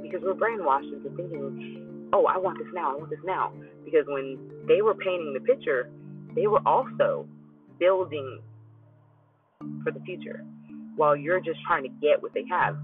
Because 0.00 0.20
we're 0.22 0.34
brainwashed 0.34 0.92
into 0.92 1.10
thinking, 1.16 2.10
oh, 2.12 2.26
I 2.26 2.38
want 2.38 2.58
this 2.58 2.68
now, 2.72 2.94
I 2.94 2.98
want 2.98 3.10
this 3.10 3.18
now. 3.24 3.52
Because 3.84 4.04
when 4.06 4.38
they 4.68 4.82
were 4.82 4.94
painting 4.94 5.32
the 5.34 5.40
picture, 5.40 5.90
they 6.34 6.46
were 6.46 6.60
also 6.66 7.26
building 7.78 8.40
for 9.82 9.90
the 9.90 10.00
future 10.00 10.44
while 10.96 11.16
you're 11.16 11.40
just 11.40 11.58
trying 11.66 11.82
to 11.82 11.88
get 12.00 12.22
what 12.22 12.32
they 12.34 12.44
have. 12.50 12.76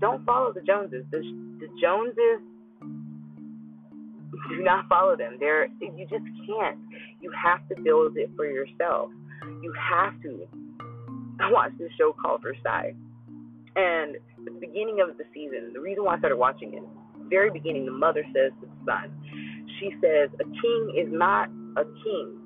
Don't 0.00 0.24
follow 0.26 0.52
the 0.52 0.60
Joneses. 0.60 1.04
The, 1.10 1.20
the 1.60 1.68
Joneses 1.80 2.42
do 4.50 4.62
not 4.62 4.88
follow 4.88 5.16
them. 5.16 5.36
They're 5.38 5.66
you 5.80 6.06
just 6.10 6.24
can't. 6.46 6.78
You 7.22 7.32
have 7.42 7.66
to 7.68 7.80
build 7.82 8.16
it 8.16 8.30
for 8.36 8.44
yourself. 8.44 9.10
You 9.62 9.72
have 9.78 10.20
to. 10.22 10.46
I 11.40 11.50
watched 11.50 11.78
this 11.78 11.90
show 11.96 12.12
called 12.12 12.42
Versailles, 12.42 12.94
and 13.76 14.16
at 14.16 14.44
the 14.44 14.50
beginning 14.60 15.00
of 15.00 15.16
the 15.16 15.24
season, 15.32 15.72
the 15.72 15.80
reason 15.80 16.04
why 16.04 16.16
I 16.16 16.18
started 16.18 16.36
watching 16.36 16.74
it, 16.74 16.82
very 17.30 17.50
beginning, 17.50 17.86
the 17.86 17.92
mother 17.92 18.24
says 18.34 18.52
to 18.60 18.66
the 18.66 18.84
son, 18.84 19.10
she 19.78 19.94
says, 20.02 20.30
"A 20.40 20.44
king 20.44 20.94
is 20.98 21.10
not 21.10 21.48
a 21.76 21.84
king 22.04 22.38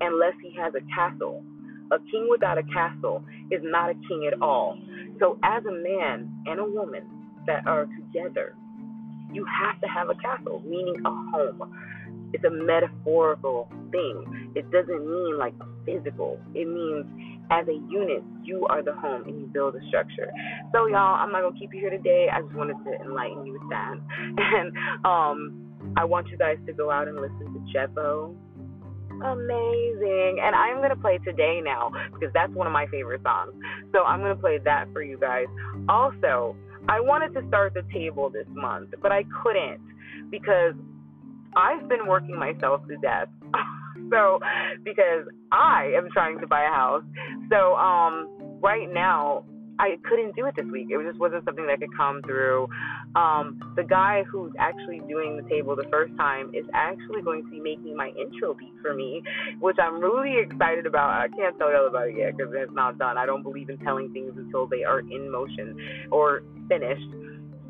unless 0.00 0.34
he 0.42 0.54
has 0.54 0.72
a 0.74 0.80
castle. 0.94 1.44
A 1.90 1.98
king 2.10 2.28
without 2.30 2.58
a 2.58 2.62
castle 2.64 3.24
is 3.50 3.60
not 3.62 3.90
a 3.90 3.94
king 4.08 4.26
at 4.26 4.40
all. 4.40 4.78
So, 5.18 5.38
as 5.42 5.64
a 5.64 5.72
man 5.72 6.30
and 6.46 6.60
a 6.60 6.64
woman 6.64 7.02
that 7.46 7.66
are 7.66 7.86
together, 7.86 8.54
you 9.32 9.44
have 9.44 9.80
to 9.80 9.88
have 9.88 10.08
a 10.08 10.14
castle, 10.14 10.62
meaning 10.64 10.96
a 11.04 11.10
home. 11.30 11.62
It's 12.32 12.44
a 12.44 12.50
metaphorical 12.50 13.68
thing. 13.90 14.52
It 14.54 14.70
doesn't 14.70 15.00
mean 15.00 15.38
like 15.38 15.54
physical. 15.84 16.38
It 16.54 16.68
means 16.68 17.06
as 17.50 17.66
a 17.68 17.74
unit, 17.90 18.22
you 18.44 18.66
are 18.68 18.82
the 18.82 18.92
home 18.92 19.24
and 19.24 19.40
you 19.40 19.46
build 19.46 19.74
a 19.74 19.86
structure. 19.88 20.30
So, 20.72 20.86
y'all, 20.86 21.16
I'm 21.16 21.32
not 21.32 21.42
gonna 21.42 21.58
keep 21.58 21.72
you 21.72 21.80
here 21.80 21.90
today. 21.90 22.28
I 22.32 22.42
just 22.42 22.54
wanted 22.54 22.76
to 22.84 23.00
enlighten 23.00 23.46
you 23.46 23.52
with 23.54 23.68
that. 23.70 23.94
And 24.38 24.72
um, 25.04 25.94
I 25.96 26.04
want 26.04 26.28
you 26.28 26.36
guys 26.36 26.58
to 26.66 26.72
go 26.72 26.90
out 26.90 27.08
and 27.08 27.16
listen 27.16 27.52
to 27.52 27.78
Jevo 27.78 28.34
amazing. 29.22 30.38
And 30.42 30.54
I'm 30.54 30.76
going 30.76 30.90
to 30.90 30.96
play 30.96 31.18
today 31.18 31.60
now 31.62 31.90
because 32.12 32.30
that's 32.34 32.52
one 32.52 32.66
of 32.66 32.72
my 32.72 32.86
favorite 32.86 33.22
songs. 33.22 33.52
So 33.92 34.04
I'm 34.04 34.20
going 34.20 34.34
to 34.34 34.40
play 34.40 34.58
that 34.64 34.86
for 34.92 35.02
you 35.02 35.18
guys. 35.18 35.46
Also, 35.88 36.56
I 36.88 37.00
wanted 37.00 37.34
to 37.34 37.46
start 37.48 37.74
the 37.74 37.82
table 37.92 38.30
this 38.30 38.46
month, 38.50 38.90
but 39.02 39.12
I 39.12 39.24
couldn't 39.42 39.80
because 40.30 40.74
I've 41.56 41.88
been 41.88 42.06
working 42.06 42.38
myself 42.38 42.86
to 42.88 42.96
death. 42.98 43.28
so 44.10 44.40
because 44.84 45.26
I 45.52 45.92
am 45.96 46.08
trying 46.12 46.40
to 46.40 46.46
buy 46.46 46.64
a 46.64 46.72
house. 46.72 47.04
So 47.50 47.74
um 47.76 48.28
right 48.60 48.92
now 48.92 49.44
I 49.80 49.96
couldn't 50.02 50.34
do 50.34 50.46
it 50.46 50.56
this 50.56 50.66
week. 50.66 50.88
It 50.90 51.06
just 51.06 51.20
wasn't 51.20 51.44
something 51.44 51.66
that 51.66 51.78
could 51.78 51.96
come 51.96 52.20
through. 52.22 52.68
Um, 53.14 53.60
the 53.76 53.84
guy 53.84 54.24
who's 54.30 54.52
actually 54.58 55.00
doing 55.08 55.36
the 55.36 55.48
table 55.48 55.76
the 55.76 55.86
first 55.90 56.16
time 56.16 56.50
is 56.52 56.66
actually 56.74 57.22
going 57.22 57.44
to 57.44 57.50
be 57.50 57.60
making 57.60 57.96
my 57.96 58.08
intro 58.08 58.54
beat 58.54 58.72
for 58.82 58.92
me, 58.92 59.22
which 59.60 59.76
I'm 59.80 60.00
really 60.00 60.38
excited 60.38 60.86
about. 60.86 61.10
I 61.10 61.28
can't 61.28 61.56
tell 61.58 61.70
y'all 61.70 61.86
about 61.86 62.08
it 62.08 62.16
yet 62.18 62.36
because 62.36 62.52
it's 62.56 62.72
not 62.74 62.98
done. 62.98 63.16
I 63.16 63.24
don't 63.24 63.42
believe 63.42 63.70
in 63.70 63.78
telling 63.78 64.12
things 64.12 64.32
until 64.36 64.66
they 64.66 64.82
are 64.82 65.00
in 65.00 65.30
motion 65.30 66.08
or 66.10 66.42
finished. 66.68 67.08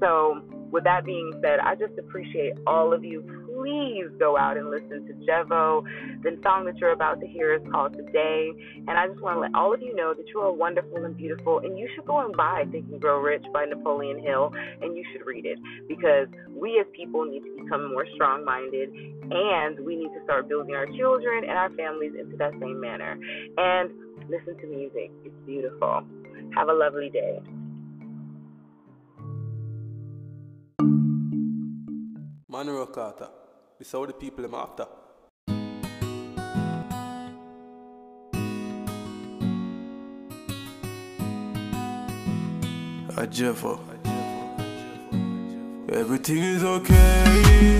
So, 0.01 0.43
with 0.71 0.85
that 0.85 1.05
being 1.05 1.33
said, 1.43 1.59
I 1.61 1.75
just 1.75 1.99
appreciate 1.99 2.55
all 2.67 2.93
of 2.93 3.05
you. 3.05 3.48
Please 3.59 4.07
go 4.21 4.38
out 4.38 4.57
and 4.57 4.71
listen 4.71 5.05
to 5.09 5.12
Jevo. 5.27 5.83
The 6.23 6.38
song 6.44 6.64
that 6.66 6.79
you're 6.79 6.92
about 6.92 7.18
to 7.18 7.27
hear 7.27 7.55
is 7.55 7.62
called 7.73 7.92
Today. 7.92 8.53
And 8.87 8.90
I 8.90 9.09
just 9.09 9.21
want 9.21 9.35
to 9.35 9.40
let 9.40 9.55
all 9.55 9.75
of 9.75 9.83
you 9.83 9.97
know 9.97 10.14
that 10.14 10.29
you 10.29 10.38
are 10.38 10.53
wonderful 10.53 11.05
and 11.05 11.16
beautiful. 11.16 11.59
And 11.59 11.77
you 11.77 11.88
should 11.94 12.07
go 12.07 12.25
and 12.25 12.37
buy 12.37 12.66
Think 12.71 12.87
and 12.92 13.01
Grow 13.01 13.21
Rich 13.21 13.44
by 13.53 13.64
Napoleon 13.64 14.23
Hill. 14.23 14.53
And 14.81 14.97
you 14.97 15.03
should 15.11 15.27
read 15.27 15.44
it 15.44 15.59
because 15.88 16.29
we 16.55 16.79
as 16.79 16.87
people 16.94 17.25
need 17.25 17.40
to 17.40 17.62
become 17.64 17.90
more 17.90 18.07
strong 18.14 18.44
minded. 18.44 18.90
And 18.92 19.85
we 19.85 19.97
need 19.97 20.14
to 20.14 20.23
start 20.23 20.49
building 20.49 20.77
our 20.77 20.87
children 20.97 21.42
and 21.42 21.59
our 21.59 21.71
families 21.71 22.12
into 22.18 22.37
that 22.37 22.53
same 22.61 22.81
manner. 22.81 23.18
And 23.57 23.90
listen 24.31 24.57
to 24.61 24.66
music, 24.68 25.11
it's 25.25 25.35
beautiful. 25.47 26.07
Have 26.55 26.68
a 26.68 26.73
lovely 26.73 27.11
day. 27.11 27.40
Monroe 32.49 32.87
Carter. 32.87 33.29
This 33.79 33.93
how 33.93 34.05
the 34.05 34.12
people 34.12 34.43
them 34.43 34.55
after. 34.55 34.87
A 43.17 43.27
Jevo. 43.27 43.79
everything 45.93 46.38
is 46.38 46.64
okay. 46.64 47.79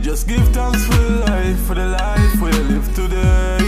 Just 0.00 0.26
give 0.26 0.48
thanks 0.54 0.86
for 0.86 1.02
life, 1.26 1.60
for 1.66 1.74
the 1.74 1.88
life 1.88 2.40
we 2.40 2.50
live 2.50 2.94
today. 2.94 3.58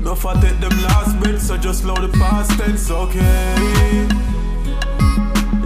No 0.00 0.16
for 0.16 0.34
take 0.34 0.58
them 0.58 0.76
last 0.82 1.20
bits, 1.20 1.46
so 1.46 1.56
just 1.56 1.84
load 1.84 2.02
the 2.02 2.08
past 2.18 2.50
tense, 2.58 2.90
okay. 2.90 4.08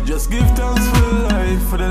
Just 0.04 0.30
give 0.30 0.50
thanks 0.50 0.86
for 0.88 1.12
life, 1.32 1.62
for 1.70 1.78
the 1.78 1.88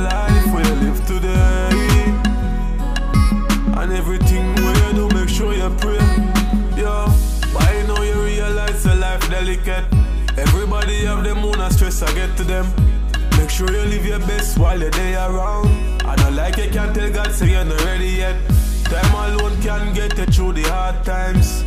say 17.39 17.51
you're 17.51 17.63
not 17.63 17.81
ready 17.85 18.09
yet. 18.23 18.35
Time 18.83 19.13
alone 19.15 19.55
can 19.61 19.93
get 19.93 20.17
you 20.17 20.25
through 20.25 20.53
the 20.53 20.63
hard 20.63 21.05
times. 21.05 21.63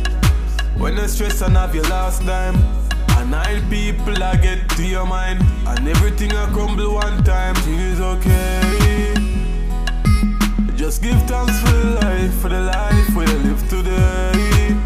When 0.77 0.95
the 0.95 1.07
stress 1.07 1.41
and 1.41 1.57
have 1.57 1.73
your 1.73 1.85
last 1.85 2.21
time. 2.21 2.55
And 3.17 3.31
nine 3.31 3.67
people 3.71 4.21
I 4.21 4.35
get 4.35 4.69
to 4.77 4.83
your 4.85 5.07
mind. 5.07 5.39
And 5.65 5.87
everything 5.87 6.31
I 6.31 6.45
crumble 6.53 6.93
one 6.93 7.23
time. 7.23 7.55
Thing 7.65 7.79
is 7.91 7.99
okay. 7.99 9.13
Just 10.75 11.01
give 11.01 11.19
thanks 11.23 11.59
for 11.61 11.71
the 11.81 11.89
life, 12.01 12.33
for 12.41 12.49
the 12.49 12.61
life 12.61 13.09
we 13.15 13.25
live 13.25 13.61
today. 13.67 14.77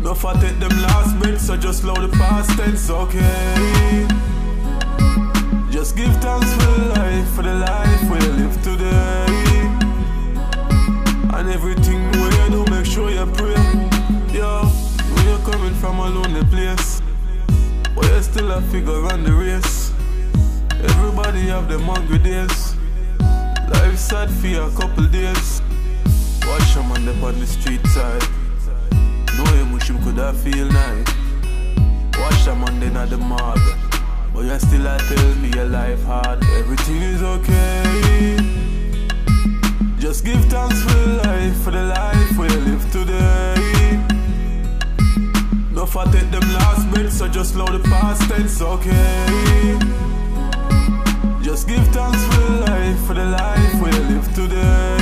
No 0.00 0.12
for 0.14 0.34
take 0.34 0.58
them 0.60 0.76
last 0.82 1.18
bits, 1.20 1.46
so 1.46 1.56
just 1.56 1.82
load 1.82 2.02
the 2.02 2.14
past 2.18 2.50
tense, 2.58 2.90
okay. 2.90 4.06
Just 5.84 5.96
give 5.98 6.16
thanks 6.22 6.50
for 6.54 6.78
life, 6.96 7.28
for 7.34 7.42
the 7.42 7.54
life 7.56 8.02
we 8.10 8.18
live 8.40 8.56
today. 8.62 9.26
And 11.36 11.50
everything 11.50 12.00
we 12.10 12.30
do, 12.48 12.64
make 12.70 12.86
sure 12.86 13.10
you 13.10 13.26
pray. 13.26 13.52
Yo, 14.32 14.64
when 15.12 15.26
you're 15.28 15.44
coming 15.52 15.74
from 15.74 15.98
a 15.98 16.08
lonely 16.08 16.42
place, 16.44 17.02
but 17.94 18.06
you 18.06 18.22
still 18.22 18.50
a 18.52 18.62
figure 18.72 19.04
on 19.12 19.24
the 19.24 19.32
race. 19.34 19.92
Everybody 20.88 21.48
have 21.48 21.68
them 21.68 21.82
hungry 21.82 22.16
days. 22.16 22.76
Life 23.68 23.98
sad 23.98 24.30
for 24.30 24.48
a 24.48 24.70
couple 24.80 25.04
days. 25.08 25.60
Watch 26.46 26.76
a 26.76 26.82
man 26.82 27.06
up 27.10 27.22
on 27.22 27.38
the 27.38 27.46
street 27.46 27.86
side. 27.88 28.24
Know 29.36 29.44
him 29.52 29.72
wish 29.74 29.90
him 29.90 30.02
could 30.02 30.16
have 30.16 30.40
feel 30.40 30.66
nice. 30.66 31.08
Watch 32.16 32.46
a 32.46 32.54
man 32.56 32.80
then 32.80 32.96
at 32.96 33.10
the 33.10 33.18
mob. 33.18 33.83
But 34.34 34.46
you 34.46 34.58
still 34.58 34.86
a 34.88 34.98
tell 34.98 35.34
me 35.36 35.48
your 35.54 35.66
life 35.66 36.02
hard. 36.02 36.42
Everything 36.58 37.02
is 37.02 37.22
okay. 37.22 38.36
Just 39.98 40.24
give 40.24 40.44
thanks 40.46 40.82
for 40.82 41.06
life, 41.24 41.56
for 41.62 41.70
the 41.70 41.84
life 41.84 42.36
we 42.36 42.48
live 42.48 42.84
today. 42.90 43.54
No 45.70 45.86
for 45.86 46.04
take 46.06 46.30
them 46.32 46.42
last 46.52 46.90
bits, 46.92 47.18
so 47.18 47.28
just 47.28 47.54
load 47.54 47.72
the 47.72 47.88
past 47.88 48.28
tense, 48.28 48.60
okay. 48.60 49.78
Just 51.40 51.68
give 51.68 51.86
thanks 51.88 52.24
for 52.26 52.42
life, 52.66 53.06
for 53.06 53.14
the 53.14 53.24
life 53.24 53.74
we 53.74 53.90
live 54.12 54.34
today. 54.34 54.96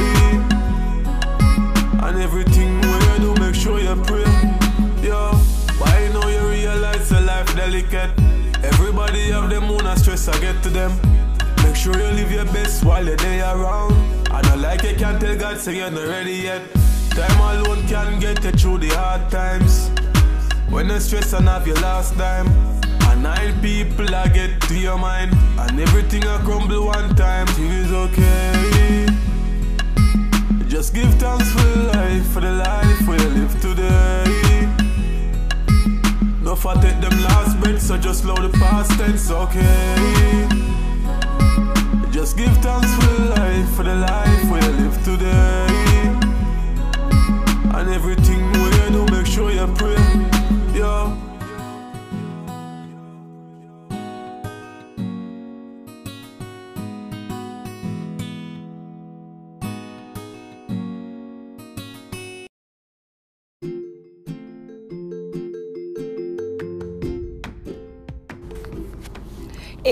And 2.04 2.20
everything 2.20 2.80
we 2.80 3.18
do, 3.18 3.34
make 3.40 3.54
sure 3.54 3.80
you 3.80 3.96
pray. 4.04 4.30
Yo, 5.02 5.32
why 5.78 6.10
now 6.12 6.28
you 6.28 6.48
realize 6.50 7.08
the 7.08 7.22
life 7.22 7.56
delicate? 7.56 8.21
Everybody 9.14 9.32
have 9.32 9.50
them 9.50 9.70
own 9.70 9.86
and 9.86 9.98
stress, 9.98 10.26
I 10.26 10.40
get 10.40 10.62
to 10.62 10.70
them. 10.70 10.90
Make 11.62 11.76
sure 11.76 11.92
you 11.92 12.14
live 12.16 12.32
your 12.32 12.46
best 12.46 12.82
while 12.82 13.04
you're 13.04 13.14
there 13.16 13.44
around. 13.44 13.92
I 14.30 14.40
don't 14.40 14.62
like 14.62 14.82
you 14.84 14.94
can't 14.96 15.20
tell 15.20 15.36
God 15.36 15.58
say 15.58 15.76
you're 15.76 15.90
not 15.90 16.08
ready 16.08 16.32
yet. 16.32 16.62
Time 17.10 17.38
alone 17.38 17.86
can 17.86 18.18
get 18.20 18.42
you 18.42 18.52
through 18.52 18.78
the 18.78 18.88
hard 18.96 19.30
times. 19.30 19.90
When 20.70 20.88
the 20.88 20.98
stress 20.98 21.34
and 21.34 21.46
have 21.46 21.66
your 21.66 21.76
last 21.80 22.14
time. 22.14 22.46
And 23.08 23.22
nine 23.22 23.60
people 23.60 24.14
I 24.14 24.28
get 24.28 24.58
to 24.62 24.78
your 24.78 24.96
mind. 24.96 25.34
And 25.58 25.78
everything 25.78 26.26
I 26.26 26.38
crumble 26.38 26.86
one 26.86 27.14
time. 27.14 27.46
Thing 27.48 27.70
is 27.70 27.92
okay. 27.92 29.08
Just 30.68 30.94
give 30.94 31.12
thanks 31.16 31.52
for 31.52 31.68
life, 31.92 32.26
for 32.28 32.40
the 32.40 32.52
life 32.52 33.00
we 33.06 33.18
live 33.18 33.60
today. 33.60 34.51
No 36.52 36.56
for 36.56 36.74
take 36.74 37.00
them 37.00 37.18
last 37.22 37.58
bits, 37.62 37.86
so 37.86 37.96
just 37.96 38.26
load 38.26 38.42
the 38.42 38.50
past 38.58 38.90
tense, 38.98 39.30
okay. 39.30 40.46
Just 42.10 42.36
give 42.36 42.54
thanks 42.58 42.92
for 42.96 43.22
life, 43.22 43.74
for 43.74 43.84
the 43.84 43.94
life 43.94 44.44
we 44.52 44.60
live 44.60 45.02
today. 45.02 45.66
And 47.74 47.88
everything 47.88 48.52
we 48.52 48.70
do, 48.92 49.06
make 49.10 49.24
sure 49.24 49.50
you 49.50 49.66
pray. 49.78 49.96
Yo. 50.78 51.21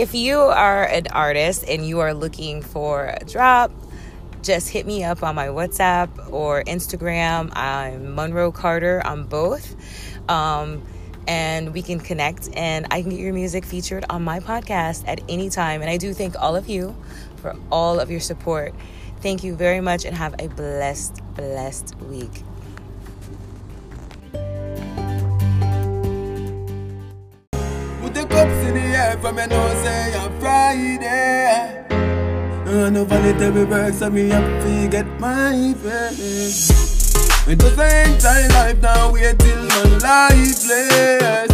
If 0.01 0.15
you 0.15 0.39
are 0.39 0.85
an 0.85 1.09
artist 1.09 1.63
and 1.69 1.87
you 1.87 2.01
are 2.01 2.15
looking 2.15 2.63
for 2.63 3.15
a 3.21 3.23
drop, 3.27 3.71
just 4.43 4.71
hit 4.71 4.87
me 4.87 5.05
up 5.05 5.23
on 5.23 5.35
my 5.35 5.49
WhatsApp 5.49 6.33
or 6.33 6.65
Instagram. 6.65 7.55
I'm 7.55 8.15
Monroe 8.15 8.51
Carter 8.51 9.03
on 9.07 9.25
both. 9.25 9.77
Um, 10.27 10.83
and 11.29 11.75
we 11.75 11.83
can 11.83 12.01
connect 12.01 12.49
and 12.57 12.87
I 12.91 13.03
can 13.03 13.11
get 13.11 13.21
your 13.21 13.35
music 13.35 13.67
featured 13.67 14.07
on 14.09 14.25
my 14.25 14.41
podcast 14.41 15.05
at 15.07 15.21
any 15.29 15.51
time. 15.51 15.83
And 15.83 15.91
I 15.91 15.99
do 15.99 16.15
thank 16.15 16.35
all 16.41 16.57
of 16.57 16.67
you 16.67 16.97
for 17.37 17.55
all 17.71 18.01
of 18.01 18.11
your 18.11 18.21
support. 18.21 18.75
Thank 19.21 19.45
you 19.45 19.55
very 19.55 19.83
much 19.83 20.07
and 20.07 20.17
have 20.17 20.35
a 20.39 20.49
blessed, 20.49 21.21
blessed 21.35 21.95
week. 22.09 22.43
Air 29.01 29.17
from 29.19 29.37
your 29.39 29.47
nose 29.47 29.83
say 29.83 30.15
on 30.15 30.31
Friday. 30.41 31.87
And 32.67 32.95
no 32.95 33.05
vanity 33.05 33.65
work, 33.65 33.95
so 33.95 34.11
me 34.11 34.29
have 34.29 34.63
to 34.65 34.89
get 34.89 35.07
my 35.19 35.75
pay. 35.83 36.15
It 37.53 37.63
was 37.63 37.79
ain't 37.79 38.21
time 38.21 38.49
life 38.51 38.81
now, 38.81 39.13
wait 39.13 39.39
till 39.39 39.63
my 39.65 39.83
lifeless. 40.07 41.51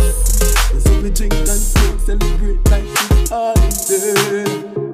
So 0.84 1.00
we 1.00 1.10
drink 1.10 1.34
and 1.34 1.48
smoke, 1.48 2.00
celebrate 2.00 2.70
like 2.70 2.84
it's 2.84 3.30
holiday. 3.30 4.85